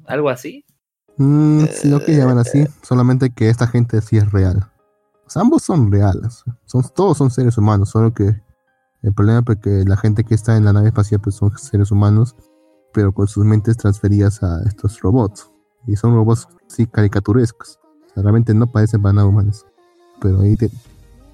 [0.07, 0.67] algo así.
[1.17, 4.69] Mm, si lo que llaman así, solamente que esta gente sí es real.
[5.27, 6.45] O sea, ambos son reales.
[6.67, 8.35] Son, todos son seres humanos, solo que
[9.03, 11.91] el problema es que la gente que está en la nave espacial pues son seres
[11.91, 12.37] humanos,
[12.93, 15.51] pero con sus mentes transferidas a estos robots.
[15.87, 17.78] Y son robots sí caricaturescos.
[18.11, 19.66] O sea, realmente no parecen para nada humanos.
[20.20, 20.70] Pero ahí, te-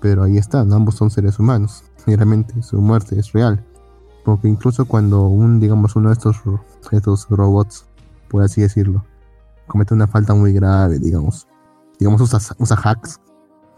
[0.01, 1.85] pero ahí están, ambos son seres humanos.
[2.07, 3.65] Y realmente su muerte es real.
[4.25, 6.37] Porque incluso cuando un, digamos, uno de estos,
[6.91, 7.85] estos robots,
[8.29, 9.05] por así decirlo,
[9.69, 11.47] comete una falta muy grave, digamos.
[12.01, 13.21] Digamos, usa, usa hacks,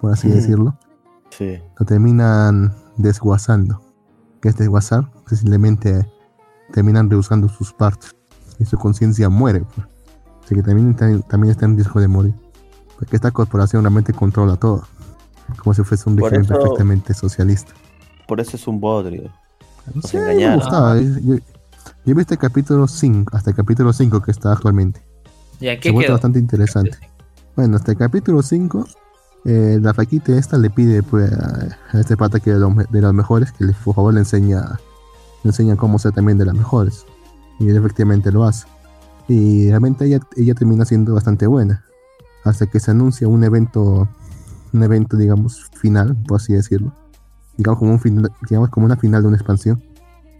[0.01, 0.75] por así decirlo.
[1.31, 1.59] Sí.
[1.79, 3.81] Lo terminan desguazando.
[4.41, 6.07] Que es desguazar, simplemente
[6.73, 8.15] terminan rehusando sus partes.
[8.59, 9.67] Y su conciencia muere.
[9.75, 9.87] pues.
[10.45, 12.35] Así que también, está- también está en riesgo de morir.
[12.99, 14.85] Porque esta corporación realmente controla todo.
[15.59, 17.73] Como si fuese un régimen perfectamente socialista.
[18.29, 19.31] Por eso es un bodrio.
[19.95, 20.99] Nos Sí, me gustaba.
[21.01, 21.43] Yo, yo-
[22.07, 25.03] yo vi este capítulo 5, hasta el capítulo 5 que está actualmente.
[25.61, 26.15] Ya Se qué vuelve quedó.
[26.15, 26.99] bastante interesante.
[27.57, 28.87] Bueno, hasta el capítulo 5,
[29.45, 33.01] eh, la faquita esta le pide pues, a, este pata que es de los, de
[33.03, 34.79] los mejores que le, por favor le enseña,
[35.43, 37.05] le enseña cómo ser también de las mejores.
[37.61, 38.67] Y él efectivamente lo hace.
[39.29, 41.85] Y realmente ella, ella termina siendo bastante buena.
[42.45, 44.09] Hasta que se anuncia un evento,
[44.73, 46.93] un evento digamos final, por así decirlo.
[47.57, 49.83] Digamos como, un final, digamos como una final de una expansión.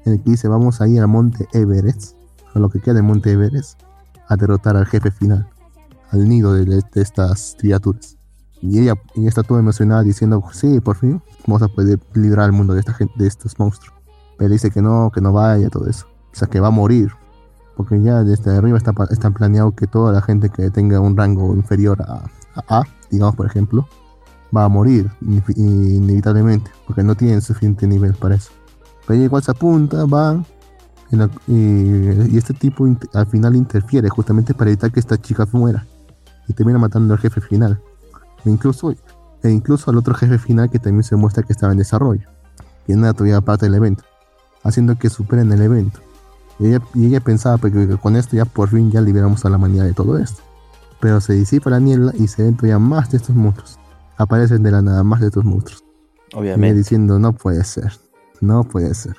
[0.05, 2.17] En el que dice vamos a ir al monte Everest,
[2.55, 3.81] a lo que queda del monte Everest,
[4.29, 5.49] a derrotar al jefe final
[6.11, 8.17] al nido de, de estas criaturas.
[8.63, 12.53] Y ella, ella está toda emocionada diciendo, sí, por fin vamos a poder librar al
[12.53, 13.95] mundo de, esta gente, de estos monstruos.
[14.39, 16.07] Pero dice que no, que no vaya, todo eso.
[16.33, 17.13] O sea, que va a morir.
[17.77, 21.55] Porque ya desde arriba está, está planeado que toda la gente que tenga un rango
[21.55, 22.25] inferior a,
[22.69, 23.89] a digamos por ejemplo,
[24.57, 25.11] va a morir
[25.57, 26.71] inevitablemente.
[26.87, 28.51] Porque no tienen suficiente nivel para eso.
[29.07, 30.43] Pero igual se apunta, va,
[31.11, 35.87] en y, y este tipo al final interfiere justamente para evitar que esta chica muera
[36.49, 37.81] y termina matando al jefe final.
[38.45, 38.95] E incluso,
[39.43, 42.29] e incluso al otro jefe final que también se muestra que estaba en desarrollo,
[42.89, 44.05] no era todavía parte del evento,
[44.63, 46.01] haciendo que superen el evento.
[46.59, 49.51] Y ella, y ella pensaba pues, que con esto ya por fin ya liberamos a
[49.51, 50.43] la humanidad de todo esto.
[51.01, 53.79] Pero se disipa la niebla y se ven todavía más de estos monstruos.
[54.17, 55.83] Aparecen de la nada más de estos monstruos.
[55.83, 56.79] Y ella Obviamente.
[56.79, 57.93] diciendo, no puede ser,
[58.41, 59.17] no puede ser.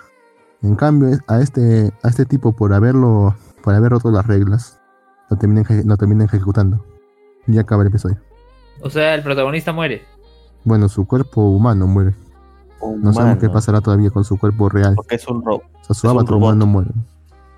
[0.62, 4.80] En cambio, a este, a este tipo, por haberlo, por haber roto las reglas,
[5.30, 6.84] lo terminan, lo terminan ejecutando.
[7.48, 8.18] Y acaba el episodio.
[8.82, 10.04] O sea, el protagonista muere.
[10.64, 12.16] Bueno, su cuerpo humano muere.
[13.00, 14.96] No sabemos qué pasará todavía con su cuerpo real.
[14.96, 15.64] Porque es un robo.
[15.82, 16.44] O sea, su es avatar robot.
[16.44, 16.92] humano muere.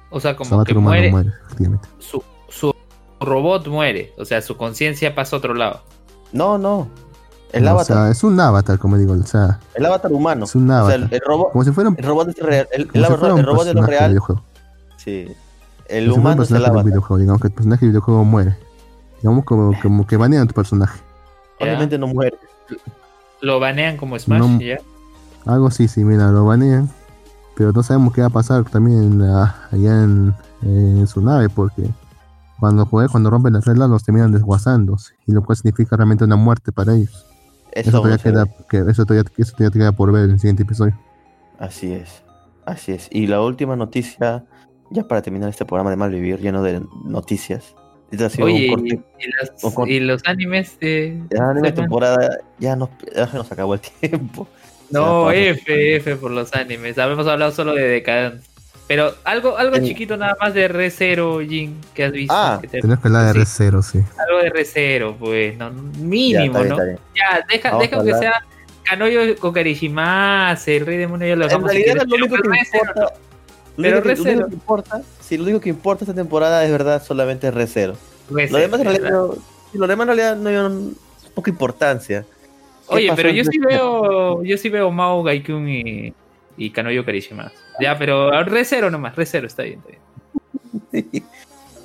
[0.09, 1.87] O sea, como que muere, muere, efectivamente.
[1.99, 2.73] su, su
[3.19, 4.13] robot muere.
[4.17, 5.81] O sea, su conciencia pasa a otro lado.
[6.31, 6.87] No, no.
[7.51, 7.85] El o avatar.
[7.97, 9.13] sea, es un avatar, como digo.
[9.13, 10.45] O sea, el avatar humano.
[10.45, 10.99] es un O sea, avatar.
[10.99, 11.51] el, el robot.
[11.51, 12.67] como si fuera un, El robot es real.
[12.71, 14.09] El, el, si fuera el un robot de lo real.
[14.11, 14.43] videojuego.
[14.97, 15.25] Sí.
[15.25, 15.37] Como
[15.87, 16.85] El si humano es el avatar.
[16.85, 17.19] videojuego.
[17.19, 18.57] Digamos que el personaje de videojuego muere.
[19.21, 20.99] Digamos como, como que banean a tu personaje.
[21.59, 22.37] Obviamente no muere.
[23.41, 24.59] Lo banean como Smash No.
[24.59, 24.77] ya.
[25.45, 26.89] Algo así, sí, mira, lo banean.
[27.57, 31.49] Pero no sabemos qué va a pasar también en la- allá en, en su nave,
[31.49, 31.83] porque
[32.59, 34.95] cuando juegan, cuando rompen las reglas, los terminan desguazando.
[35.25, 37.25] Y lo cual significa realmente una muerte para ellos.
[37.71, 40.97] Eso, todavía queda, que, eso todavía, eso todavía queda por ver en el siguiente episodio.
[41.59, 42.23] Así es.
[42.65, 43.07] Así es.
[43.11, 44.45] Y la última noticia,
[44.91, 47.75] ya para terminar este programa de Malvivir, lleno de noticias.
[48.09, 49.99] Este Oye, y, corte.
[49.99, 51.21] los animes de.
[51.31, 54.47] La anime de- temporada ya nos, ya se nos acabó el tiempo.
[54.89, 56.97] No, F, F por los animes.
[56.97, 58.47] Habíamos hablado solo de Decadence.
[58.87, 62.33] Pero algo, algo En- chiquito nada más de Re0, Jin, que has visto.
[62.33, 63.99] Ah, que te- Tenemos que hablar de sí, R0, sí.
[64.27, 66.75] Algo de Re0, pues, no, Ya, mínimo, está bien, ¿no?
[66.75, 66.99] está bien.
[67.15, 68.19] Ya, deja, Vamos deja que hablar.
[68.19, 68.45] sea
[68.83, 72.35] Kanoyo con Karishimasu, el rey demonio ya lo En dejamos si realidad quieres, lo único
[72.37, 73.01] pero que importa.
[73.75, 74.31] Lo Pero único, que, lo Re:Zero.
[74.37, 77.93] único que importa, sí, lo único que importa esta temporada es verdad solamente Re:Zero.
[77.93, 77.97] no,
[78.29, 79.35] Lo Re:Zero, demás en realidad no,
[79.73, 80.93] lo demás en realidad no hay
[81.35, 82.25] poca importancia.
[82.89, 86.13] ¿Qué Oye, pero yo sí veo, yo sí veo Mao Gaikun y,
[86.57, 87.55] y Kanoyo Karishimasu.
[87.79, 89.89] Ya, pero Re0 nomás, Re0 está bien, está
[90.91, 91.23] bien.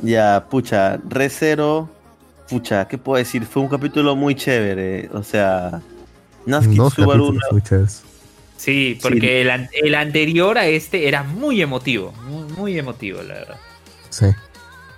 [0.04, 1.88] Ya, pucha, Re:Zero,
[2.48, 3.44] pucha, ¿qué puedo decir?
[3.44, 5.80] Fue un capítulo muy chévere, o sea,
[6.44, 7.38] Natsuki Dos Subaru.
[8.56, 13.34] Sí, porque El, an- el anterior a este era muy emotivo, muy, muy emotivo, la
[13.34, 13.56] verdad.
[14.10, 14.26] Sí.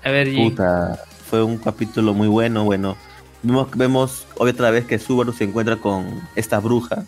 [0.03, 0.99] A ver, Jin, puta,
[1.29, 2.97] Fue un capítulo muy bueno, bueno.
[3.45, 7.05] Vemos, vemos otra vez que Subaru se encuentra con esta bruja.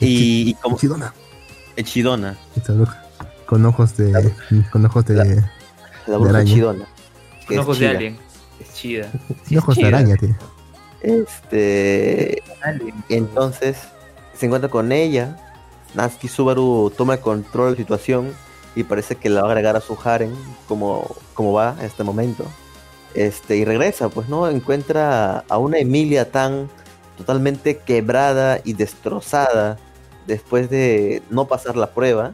[0.00, 1.14] Y, y como Chidona.
[1.76, 3.02] Echidona, Esta bruja.
[3.46, 4.32] Con ojos de.
[4.72, 5.14] Con ojos de.
[5.14, 5.42] La- de
[6.06, 6.50] la bruja araña.
[6.50, 6.86] Echidona.
[7.46, 7.96] Con es ojos de chida.
[7.98, 8.18] alien.
[8.60, 9.12] Es chida.
[9.44, 10.34] Sí, ojos es de araña, tío.
[11.02, 12.42] Este.
[13.08, 13.76] Entonces
[14.36, 15.36] se encuentra con ella.
[15.94, 18.32] Natsuki Subaru toma el control de la situación
[18.74, 20.30] y parece que la va a agregar a su harem
[20.68, 22.44] como, como va en este momento.
[23.14, 26.68] Este, y regresa, pues no, encuentra a una Emilia tan
[27.16, 29.78] totalmente quebrada y destrozada
[30.26, 32.32] después de no pasar la prueba,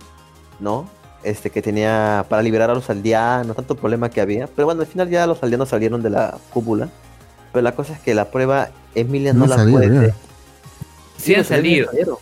[0.59, 0.89] ¿no?
[1.23, 4.49] Este que tenía para liberar a los aldeanos, tanto problema que había.
[4.49, 6.89] Pero bueno, al final ya los aldeanos salieron de la cúpula.
[7.53, 9.89] Pero la cosa es que la prueba Emilia no, No la salió, puede.
[9.89, 10.15] mira.
[11.17, 11.87] Sí han salido.
[11.87, 12.17] salieron.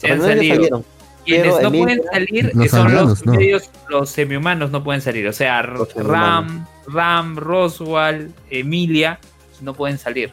[0.00, 0.54] Sí han salido.
[0.56, 0.84] salieron.
[1.24, 3.32] Quienes Pero no pueden salir Los son los, no.
[3.34, 5.26] medios, los semi-humanos no pueden salir.
[5.28, 6.66] O sea, Los Ram.
[6.88, 9.18] Ram, Roswell, Emilia
[9.60, 10.32] no pueden salir.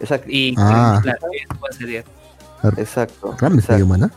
[0.00, 0.26] Exacto.
[0.28, 0.98] Y Ah.
[1.02, 1.18] claro,
[1.52, 2.04] no pueden salir.
[2.76, 3.36] Exacto.
[3.40, 4.10] Ram es medio humana.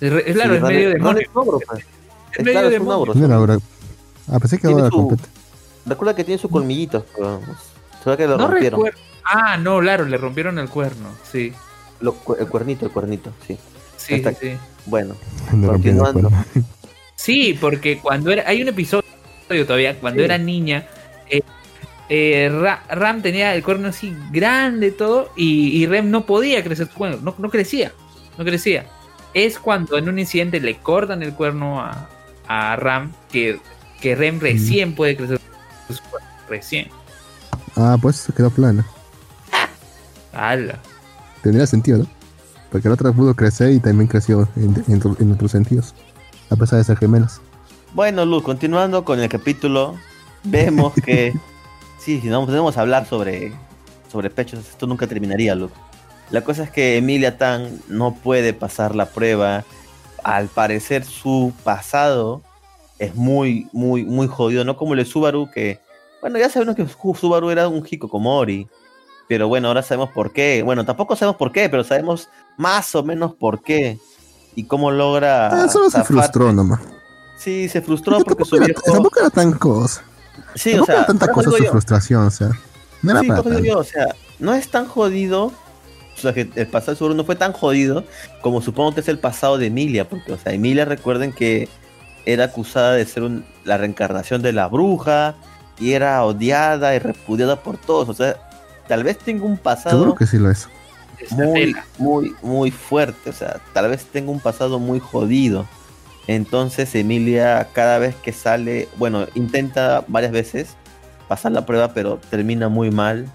[0.00, 1.20] Es Claro, Sí, es Ram medio Ram demonio.
[1.22, 1.80] es un ogro, pues.
[1.80, 1.86] Es
[2.38, 3.34] Es medio claro, demonio.
[3.36, 3.58] ahora.
[4.32, 5.24] Ah, pensé que Tiene ahora completa.
[5.86, 7.40] Recuerda que tiene sus colmillitos, pero
[8.04, 8.78] se ve que lo No rompieron.
[8.80, 8.98] recuerdo.
[9.24, 11.08] Ah, no, claro, le rompieron el cuerno.
[11.30, 11.52] Sí,
[12.00, 13.58] Lo- cu- el cuernito, el cuernito, sí.
[14.06, 14.56] Sí, sí.
[14.86, 15.14] Bueno,
[15.50, 16.30] Continuando.
[17.14, 18.44] Sí, porque cuando era.
[18.48, 19.04] Hay un episodio
[19.66, 20.24] todavía, cuando Sí.
[20.24, 20.86] era niña.
[21.28, 21.42] eh,
[22.08, 26.88] eh, Ra- Ram tenía el cuerno así grande todo y, y Rem no podía crecer
[26.88, 27.92] su cuerno, no, no crecía,
[28.38, 28.86] no crecía.
[29.34, 32.08] Es cuando en un incidente le cortan el cuerno a,
[32.48, 33.60] a Ram que,
[34.00, 35.38] que Rem recién puede crecer
[35.88, 36.88] su cuerno, recién.
[37.76, 38.84] Ah, pues se quedó plana.
[40.32, 40.78] ¡Hala!
[41.42, 42.06] Tendría sentido, ¿no?
[42.70, 45.94] Porque la otra pudo crecer y también creció en, en, en otros sentidos.
[46.50, 47.40] A pesar de ser gemelas.
[47.94, 49.96] bueno, Luz, continuando con el capítulo,
[50.44, 51.32] vemos que
[51.98, 53.52] sí, si no podemos hablar sobre,
[54.10, 55.70] sobre pechos, esto nunca terminaría, Luz.
[56.30, 59.64] La cosa es que Emilia Tan no puede pasar la prueba.
[60.22, 62.42] Al parecer su pasado
[62.98, 65.80] es muy, muy, muy jodido, no como el de Subaru que,
[66.20, 68.68] bueno, ya sabemos que Su- Subaru era un Hikikomori,
[69.30, 70.62] pero bueno, ahora sabemos por qué.
[70.64, 73.96] Bueno, tampoco sabemos por qué, pero sabemos más o menos por qué
[74.56, 75.46] y cómo logra.
[75.46, 76.80] Ah, solo se frustró nomás.
[77.38, 78.82] Sí, se frustró Porque porque su era, viejo.
[78.82, 80.02] tampoco era tan cosa.
[80.56, 81.70] Sí, o sea, era tanta cosa eso su yo.
[81.70, 82.48] frustración, o sea.
[83.02, 83.64] No era Sí, para eso tanto.
[83.64, 84.08] yo, o sea,
[84.40, 85.44] no es tan jodido.
[85.46, 88.02] O sea, que el pasado de Subaru no fue tan jodido
[88.42, 91.68] como supongo que es el pasado de Emilia, porque, o sea, Emilia, recuerden que
[92.26, 95.36] era acusada de ser un- la reencarnación de la bruja
[95.78, 98.08] y era odiada y repudiada por todos.
[98.08, 98.34] O sea,
[98.90, 100.68] tal vez tenga un pasado Seguro que sí lo es.
[101.30, 103.30] muy, muy, muy fuerte.
[103.30, 105.64] O sea, tal vez tenga un pasado muy jodido.
[106.26, 110.74] Entonces Emilia cada vez que sale, bueno, intenta varias veces
[111.28, 113.26] pasar la prueba, pero termina muy mal.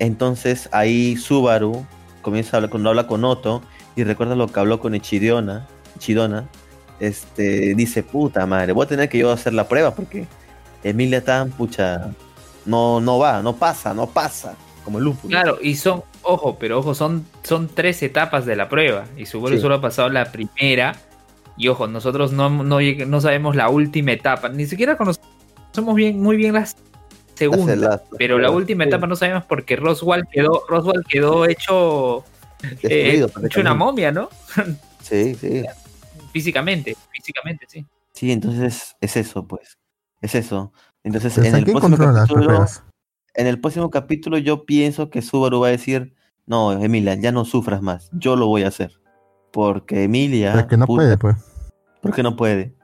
[0.00, 1.86] Entonces ahí Subaru
[2.20, 3.62] comienza a hablar cuando habla con Otto
[3.94, 6.48] y recuerda lo que habló con Echidona, Echidona,
[6.98, 10.26] este, dice, puta madre, voy a tener que yo hacer la prueba porque
[10.82, 12.10] Emilia tan pucha,
[12.66, 14.56] no, no va, no pasa, no pasa,
[14.88, 15.30] como el lúpulo.
[15.30, 19.04] Claro, y son, ojo, pero ojo, son, son tres etapas de la prueba.
[19.18, 19.60] Y Subaru Sí.
[19.60, 20.96] solo ha pasado la primera.
[21.58, 24.48] Y ojo, nosotros no, no, lleg- no sabemos la última etapa.
[24.48, 26.76] Ni siquiera conocemos bien, muy bien las
[27.76, 32.24] las- Pero la última etapa no sabemos porque Roswell quedó, Roswell quedó hecho,
[32.82, 34.28] eh, hecho una momia, ¿no?
[35.02, 35.62] Sí, sí.
[36.32, 37.84] Físicamente, físicamente, sí.
[38.14, 39.78] Sí, entonces es eso, pues.
[40.20, 40.72] Es eso.
[41.04, 42.66] Entonces, en el, ¿quién próximo capítulo?
[43.38, 46.12] En el próximo capítulo yo pienso que Subaru va a decir,
[46.46, 48.92] no, Emilia, ya no sufras más, yo lo voy a hacer.
[49.52, 50.50] Porque Emilia...
[50.50, 51.36] Pero es que no puta, puede, pues.
[52.02, 52.74] ¿Por qué no puede?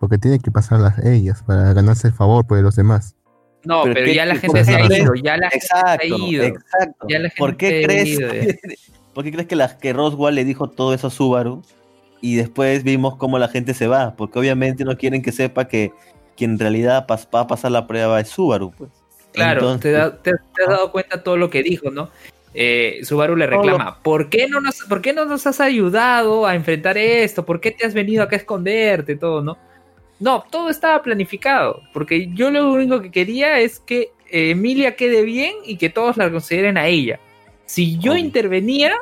[0.00, 3.16] Porque tiene que pasarlas ellas para ganarse el favor pues, de los demás.
[3.64, 6.44] No, Pero ya la gente se ha ido, ya la Exacto, gente se ha ido.
[6.44, 7.06] exacto.
[7.08, 8.58] Ya la ¿Por qué ha crees ido, que,
[9.12, 11.62] ¿Por qué crees que, la, que Roswell le dijo todo eso a Subaru?
[12.22, 15.92] Y después vimos cómo la gente se va, porque obviamente no quieren que sepa que
[16.36, 18.90] quien en realidad va a pasar la prueba es Subaru, pues.
[19.32, 22.10] Claro, Entonces- te, da- te- te has dado cuenta todo lo que dijo, ¿no?
[22.54, 26.54] Eh, Subaru le reclama, ¿por qué, no nos, ¿por qué no nos has ayudado a
[26.54, 27.44] enfrentar esto?
[27.44, 29.16] ¿Por qué te has venido acá a esconderte?
[29.16, 29.58] Todo, ¿no?
[30.18, 35.22] No, todo estaba planificado, porque yo lo único que quería es que eh, Emilia quede
[35.22, 37.20] bien y que todos la consideren a ella.
[37.66, 38.94] Si yo intervenía,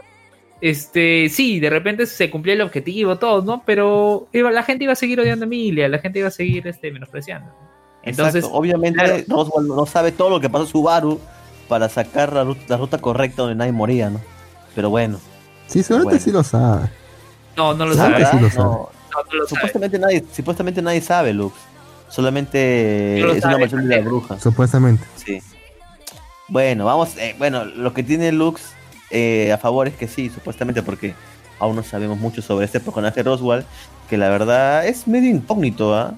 [0.61, 3.63] este, sí, de repente se cumplía el objetivo, todo, ¿no?
[3.65, 6.67] Pero iba- la gente iba a seguir odiando a Emilia, la gente iba a seguir
[6.67, 7.51] este, menospreciando.
[8.07, 8.57] Entonces, Exacto.
[8.59, 9.23] obviamente claro.
[9.29, 11.21] Roswell no sabe todo lo que pasó a Subaru
[11.69, 14.21] para sacar la ruta, la ruta correcta donde nadie moría, ¿no?
[14.75, 15.19] Pero bueno.
[15.67, 16.25] Sí, seguramente Bueno.
[16.25, 16.91] sí lo sabe.
[17.57, 18.17] no, no lo sabe.
[18.19, 18.65] que sí lo No, sabe.
[18.65, 19.49] No, no lo sabe.
[19.49, 21.55] supuestamente nadie, supuestamente nadie sabe, Lux.
[22.09, 24.39] Solamente es una versión de la bruja.
[24.39, 25.05] Supuestamente.
[25.17, 25.41] Sí.
[26.49, 28.63] Bueno, vamos, eh, bueno, lo que tiene Lux
[29.11, 31.15] eh, a favor es que sí, supuestamente, porque
[31.59, 33.65] aún no sabemos mucho sobre este personaje Roswell,
[34.09, 36.15] que la verdad es medio incógnito, ¿ah?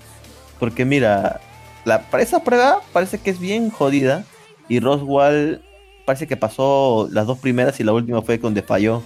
[0.60, 1.40] Porque mira,
[1.88, 4.24] la, para esa prueba parece que es bien jodida,
[4.68, 5.62] y Roswell
[6.04, 9.02] parece que pasó las dos primeras y la última fue donde falló.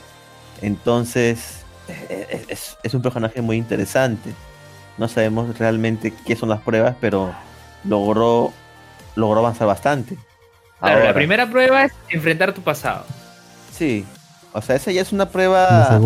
[0.60, 4.30] Entonces, eh, es, es un personaje muy interesante.
[4.98, 7.32] No sabemos realmente qué son las pruebas, pero
[7.84, 8.52] logró,
[9.16, 10.16] logró avanzar bastante.
[10.78, 13.04] Claro, la primera prueba es enfrentar tu pasado.
[13.72, 14.04] Sí,
[14.52, 16.00] o sea, esa ya es una prueba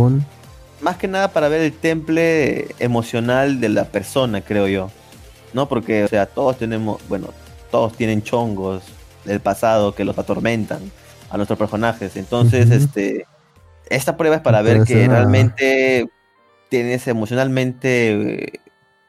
[0.80, 4.90] más que nada para ver el temple emocional de la persona, creo yo.
[5.52, 5.68] ¿No?
[5.68, 7.28] Porque, o sea, todos tenemos, bueno,
[7.70, 8.82] todos tienen chongos
[9.24, 10.80] del pasado que los atormentan
[11.30, 12.16] a nuestros personajes.
[12.16, 13.26] Entonces, este,
[13.88, 16.08] esta prueba es para ver que una- realmente
[16.68, 18.60] tienes emocionalmente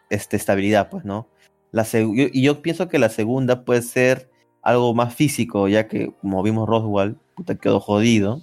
[0.09, 1.27] este, estabilidad, pues, ¿no?
[1.71, 4.29] La y yo pienso que la segunda puede ser
[4.61, 8.41] algo más físico, ya que, como vimos Roswell, puta, quedó jodido.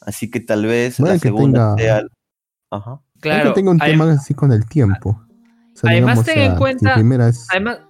[0.00, 2.02] Así que tal vez la que segunda tenga- sea...
[2.70, 3.00] Ajá.
[3.20, 3.50] Creo Claro.
[3.50, 5.20] que tengo un tema así con el tiempo.
[5.82, 7.80] Además, ten en ah, cuenta- primera es- Además,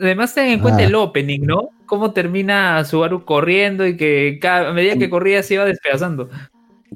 [0.00, 0.86] además ten en cuenta Ah.
[0.86, 1.68] el opening, ¿no?
[1.86, 6.28] Cómo termina Subaru corriendo y que cada, a medida que corría se iba despedazando.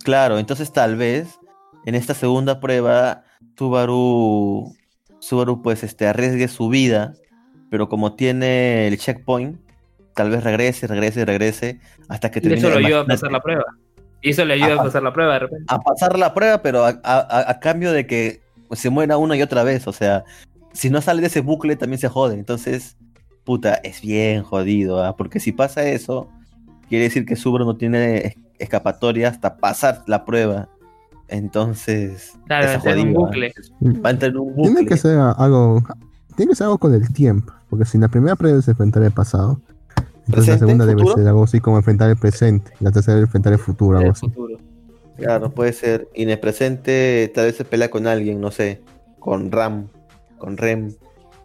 [0.04, 1.38] Claro, entonces tal vez
[1.86, 3.24] en esta segunda prueba
[3.58, 4.74] Subaru,
[5.20, 7.14] Subaru pues este arriesgue su vida,
[7.70, 9.58] pero como tiene el checkpoint,
[10.14, 12.60] tal vez regrese, regrese, regrese hasta que Y termine.
[12.68, 13.64] eso lo ayuda a pasar la prueba.
[14.20, 15.64] Y eso le ayuda a pasar la prueba de repente.
[15.68, 18.41] a pasar la prueba, pero a, a- a- a cambio de que
[18.72, 20.24] se muera una y otra vez, o sea,
[20.72, 22.96] si no sale de ese bucle también se jode, entonces,
[23.44, 25.16] puta, es bien jodido, ¿ah?
[25.16, 26.28] porque si pasa eso,
[26.88, 30.68] quiere decir que Subaru no tiene es- escapatoria hasta pasar la prueba.
[31.28, 32.80] Entonces, Claro, un ¿ah?
[34.04, 34.74] Va a entrar en un bucle.
[34.74, 35.82] Tiene que ser algo.
[36.36, 37.52] Tiene que ser algo con el tiempo.
[37.70, 39.60] Porque si la primera prueba es enfrentar el pasado.
[40.26, 41.16] Entonces la segunda debe ¿Futuro?
[41.18, 42.72] ser algo así como enfrentar el presente.
[42.80, 44.26] Y la tercera enfrentar el futuro, algo así.
[44.28, 44.58] futuro.
[45.16, 46.08] Claro, puede ser.
[46.14, 48.80] Y en el presente tal vez se pelea con alguien, no sé,
[49.18, 49.88] con Ram,
[50.38, 50.92] con Rem,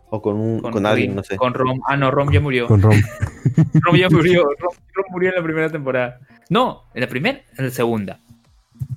[0.09, 1.35] o con, un, con, alguien, no sé.
[1.35, 1.81] Con Rom.
[1.87, 2.67] Ah, no, Rom ya murió.
[2.67, 2.95] Con Rom.
[3.81, 4.43] Rom ya murió.
[4.57, 6.19] Rom, Rom murió en la primera temporada.
[6.49, 8.19] No, en la primera, en la segunda.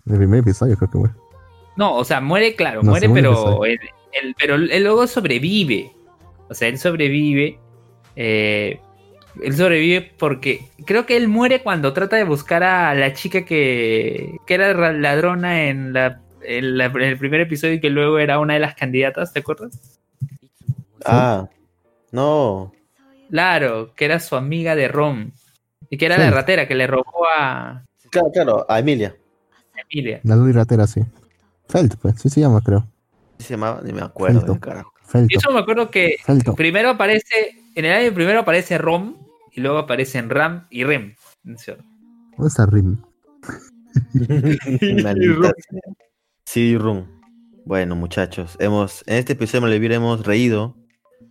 [0.06, 1.08] El primer episodio creo que fue.
[1.76, 3.78] No, o sea, muere, claro, No, muere, pero él-
[4.38, 5.90] pero él luego sobrevive.
[6.48, 7.58] O sea, él sobrevive.
[8.16, 8.80] eh,
[9.42, 14.36] él sobrevive porque creo que él muere cuando trata de buscar a la chica que,
[14.46, 18.18] que era ra- ladrona en, la, en, la- en el primer episodio y que luego
[18.18, 19.98] era una de las candidatas, ¿te acuerdas?
[21.04, 21.48] Ah,
[22.12, 22.72] no.
[23.30, 25.30] Claro, que era su amiga de Rom.
[25.88, 26.20] Y que era Sí.
[26.22, 29.14] la ratera que le robó a Claro, claro, a Emilia.
[29.90, 30.20] Emilia.
[30.24, 31.00] La Luli Ratera, sí.
[31.68, 32.20] Felt, pues.
[32.20, 32.84] Sí se llama, creo.
[33.38, 33.80] ¿Qué se llamaba?
[33.84, 34.40] Ni me acuerdo.
[34.40, 34.54] Felton.
[34.56, 34.92] del carajo.
[34.98, 35.38] Y Felto.
[35.38, 36.54] eso me acuerdo que Felto.
[36.54, 39.16] primero aparece, en el año primero aparece Rom
[39.52, 41.14] y luego aparecen Ram y Rem.
[41.56, 41.84] ¿cierto?
[42.36, 42.98] ¿Dónde está Rim?
[46.44, 47.06] Sí, Rum.
[47.64, 50.76] Bueno, muchachos, hemos en este episodio de Malvivir hemos reído,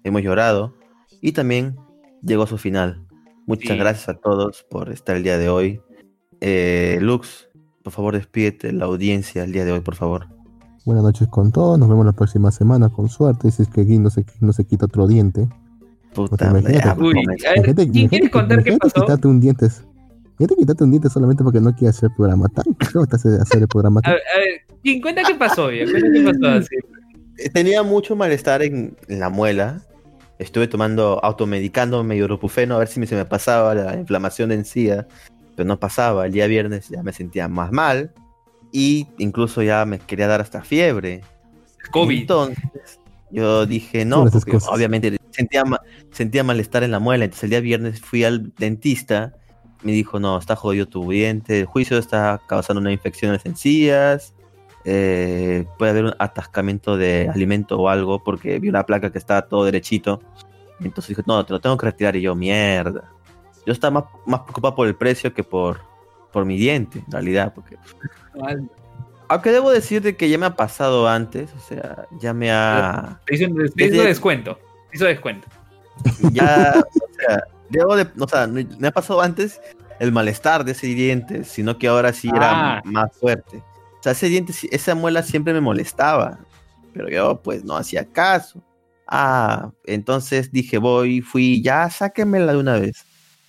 [0.04, 0.76] hemos llorado
[1.22, 1.76] y también
[2.22, 3.06] llegó a su final.
[3.46, 3.78] Muchas Sí.
[3.78, 5.82] gracias a todos por estar el día de hoy.
[6.40, 7.50] Eh, Lux,
[7.84, 10.28] por favor, despídete la audiencia el día de hoy, por favor.
[10.86, 11.78] Buenas noches con todos.
[11.78, 13.52] Nos vemos la próxima semana, con suerte.
[13.52, 15.50] Si es que Gui no se, no se quita otro diente.
[16.28, 17.02] Puta imagínate.
[17.02, 19.06] Uy, a ver, Imagínate- ¿quién quiere imagínate- contar qué imagínate pasó?
[19.06, 19.66] quitarte un diente.
[19.66, 22.48] Imagínate quitarte un diente solamente porque no quieres hacer programa.
[22.50, 22.66] Tan
[23.62, 24.02] el programa.
[24.04, 25.72] A ver, a ver, ¿quién cuenta qué pasó?
[25.72, 25.86] Ya?
[25.86, 26.76] Cuenta qué pasó así.
[27.38, 29.82] Eh, Tenía mucho malestar en, en la muela.
[30.40, 35.08] Estuve tomando, automedicándome ibuprofeno a ver si me- se me pasaba la inflamación de encía,
[35.56, 36.26] pero no pasaba.
[36.26, 38.12] El día viernes ya me sentía más mal
[38.72, 41.22] y incluso ya me quería dar hasta fiebre.
[41.92, 42.22] COVID.
[42.22, 42.58] Entonces
[43.32, 45.82] yo dije no, porque obviamente sentía, ma-
[46.12, 47.26] sentía malestar en la muela.
[47.26, 49.34] Entonces el día viernes fui al dentista.
[49.82, 53.46] Me dijo, no, está jodido tu diente, el juicio está causando una infección en las
[53.46, 54.34] encías.
[54.86, 59.42] eh, puede haber un atascamiento de alimento o algo porque vi una placa que estaba
[59.44, 60.22] todo derechito.
[60.82, 62.16] Entonces dijo, no, te lo tengo que retirar.
[62.16, 63.04] Y yo, mierda.
[63.66, 65.80] Yo estaba más, más preocupado por el precio que por,
[66.32, 67.54] por mi diente, en realidad.
[67.54, 67.76] Porque
[69.28, 73.20] aunque debo decir de que ya me ha pasado antes, o sea, ya me ha...
[73.26, 74.58] Te hizo, Desde- descuento.
[74.94, 75.48] Hizo descuento.
[76.32, 78.08] Ya, o sea, debo de...
[78.20, 79.60] O sea, no- me ha pasado antes
[80.00, 82.82] el malestar de ese diente, sino que ahora sí era Ah.
[82.86, 83.58] más fuerte.
[83.58, 86.40] O sea, ese diente, esa muela siempre me molestaba,
[86.94, 88.64] pero yo pues no hacía caso.
[89.08, 93.04] Ah, entonces dije, voy, fui, ya sáquenmela de una vez.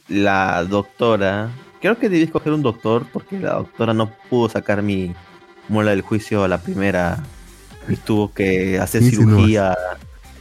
[0.09, 5.15] La doctora, creo que debí escoger un doctor porque la doctora no pudo sacar mi
[5.69, 7.23] muela del juicio a la primera
[7.89, 9.77] y tuvo que hacer cirugía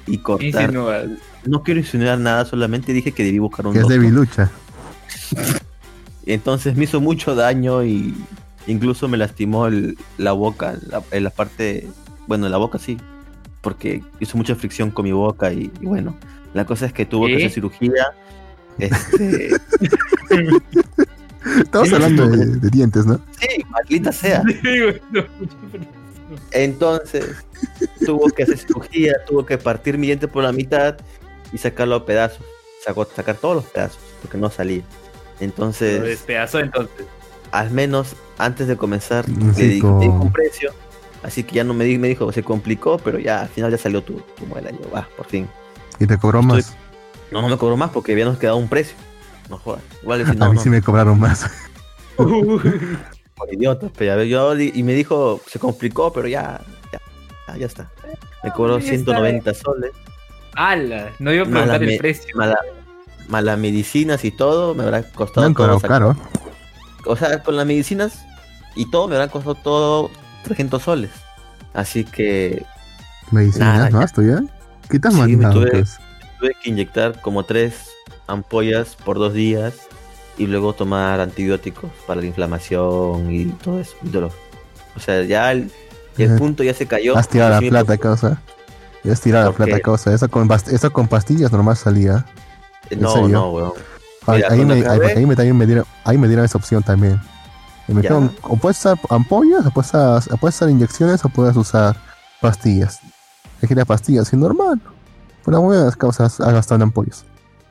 [0.10, 0.74] y cortar.
[1.46, 4.00] No quiero insinuar nada, solamente dije que debí buscar un Que es doctor.
[4.02, 4.52] debilucha.
[6.26, 8.14] Entonces me hizo mucho daño y
[8.68, 11.88] incluso me lastimó el- la boca, la, en la parte,
[12.28, 12.98] bueno, en la boca sí,
[13.62, 16.16] porque hizo mucha fricción con mi boca y, y bueno,
[16.54, 17.46] la cosa es que tuvo que ¿Qué?
[17.46, 18.06] hacer cirugía.
[18.78, 19.50] Este,
[21.64, 23.20] Estamos hablando de, de dientes, ¿no?
[23.40, 24.44] sí, maldita sea.
[26.52, 27.36] Entonces
[28.06, 30.96] tuvo que hacer cirugía, tuvo que partir mi diente por la mitad
[31.52, 32.46] y sacarlo a pedazos.
[32.84, 34.84] Sacó, sacar todos los pedazos, porque no salía.
[35.40, 37.06] Entonces, despedazó entonces.
[37.52, 40.72] al menos antes de comenzar, le di, un precio.
[41.24, 43.78] Así que ya no me, di- me dijo, se complicó, pero ya al final ya
[43.78, 44.72] salió tu, tu muela.
[44.72, 45.50] Y yo, va, por fin.
[46.00, 46.76] Y te cobró más.
[47.32, 48.96] No, no me cobró más porque habíamos quedado un precio.
[49.50, 49.82] No jodas.
[50.02, 51.46] Igual a no, mí no, sí me cobraron más.
[53.40, 53.92] por idiotas.
[53.98, 56.62] Pero ya ve, yo, y me dijo, se complicó, pero ya,
[56.94, 57.00] ya,
[57.48, 57.90] ya, ya está.
[58.44, 58.96] Me cobró Ah, ya está.
[59.14, 59.92] 190 soles.
[60.54, 61.12] ¡Hala!
[61.20, 62.36] No iba a preguntar el precio.
[62.36, 62.58] Mala,
[63.28, 65.80] malas medicinas y todo, me habrá costado han todo.
[65.80, 66.16] caro.
[67.06, 68.26] O sea, con las medicinas
[68.76, 70.12] y todo me habrán costado todo
[70.44, 71.12] 300 soles.
[71.74, 72.66] Así que
[73.32, 74.00] Medicinas, Nada, ¿no?
[74.00, 74.06] ya.
[74.06, 74.42] ¿Esto ya?
[74.90, 75.98] ¿Qué te has Sí, me tuve- pues?
[76.40, 77.90] tuve que inyectar como tres
[78.28, 79.76] ampollas por dos días
[80.40, 84.32] y luego tomar antibióticos para la inflamación y todo eso, y dolor.
[84.96, 85.72] O sea, ya el,
[86.18, 87.16] el punto ya se cayó.
[87.16, 88.42] Has tirado la plata, causa.
[89.04, 90.14] Ya has tirado la ¿Por plata, causa.
[90.14, 92.26] Eso con, eso con pastillas normal salía.
[92.90, 93.28] ¿en No, serio?
[93.30, 93.74] no, weón.
[94.26, 96.84] Ahí, Mira, ahí cuando me, ahí, me, también me dieron, ahí me dieron esa opción
[96.84, 97.20] también.
[97.88, 101.56] Y me dijeron, o puedes usar ampollas, o puedes usar, puedes usar inyecciones, o puedes
[101.56, 101.96] usar
[102.40, 103.00] pastillas.
[103.60, 104.80] Elegí las pastillas, y normal.
[105.44, 107.26] Por las buenas causas, en ampollas.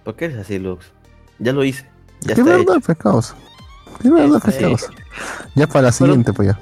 [0.04, 0.86] ¿Por qué eres así, Lux?
[1.38, 1.86] Ya lo hice.
[2.22, 2.94] Ya ¿Qué verdad, hecho.
[2.96, 3.34] causa?
[4.02, 4.90] ¿Qué verdad, causa?
[5.54, 6.58] Ya para la Fueron- siguiente, pues ya.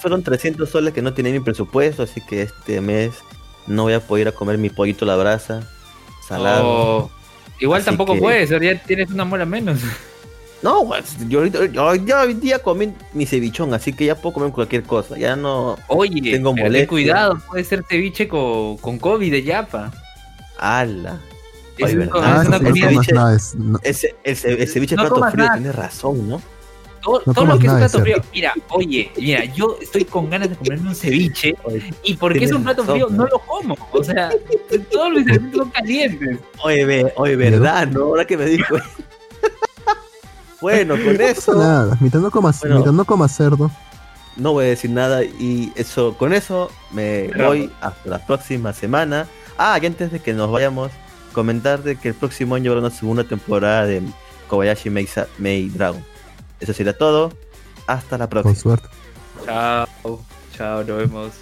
[0.00, 3.12] Fueron 300 soles que no tenía mi presupuesto, así que este mes
[3.66, 5.62] no voy a poder ir a comer mi pollito a la brasa,
[6.26, 6.62] salado.
[6.66, 7.10] Oh,
[7.58, 9.80] igual Así tampoco que- puedes, ahora ya tienes una mola menos.
[10.60, 14.34] No, güey, yo, ahorita- yo ya hoy día comí mi cevichón, así que ya puedo
[14.34, 15.16] comer cualquier cosa.
[15.16, 15.76] Ya no.
[15.86, 16.88] Oye, Tengo pero ten molestia.
[16.88, 19.92] cuidado, puede ser ceviche con, con COVID de yapa.
[20.58, 21.20] ¡Hala!
[21.78, 23.36] Es, un- es Ah, una no ceviche- nada.
[23.36, 24.14] es- no- Ese,
[24.96, 26.42] No plato frío, tienes razón, ¿no?
[27.00, 28.16] todo, No todo lo que es de plato frío.
[28.34, 31.54] Mira, oye, mira, yo estoy con ganas de comerme un ceviche
[32.02, 33.16] y porque es un plato razón, frío ¿no?
[33.18, 33.76] no lo como.
[33.92, 34.30] O sea,
[34.90, 36.38] todos los alimentos son calientes.
[36.62, 38.00] Oye, ve- oye, verdad, ¿no?
[38.04, 38.76] Ahora que me dijo.
[40.60, 41.96] bueno, con eso nada.
[42.00, 42.92] Mientras no comas, Bueno.
[42.92, 43.70] no comas cerdo.
[44.36, 49.26] no voy a decir nada y eso, con eso me voy hasta la próxima semana.
[49.56, 50.90] Ah, y antes de que nos vayamos,
[51.32, 54.02] comentar de que el próximo año habrá una segunda temporada de
[54.48, 56.04] Kobayashi Meisa- Mei Dragon.
[56.60, 57.32] Eso sería todo.
[57.86, 58.54] Hasta la Con próxima.
[58.76, 58.88] suerte.
[59.44, 59.86] Chao,
[60.56, 61.32] chao, nos vemos.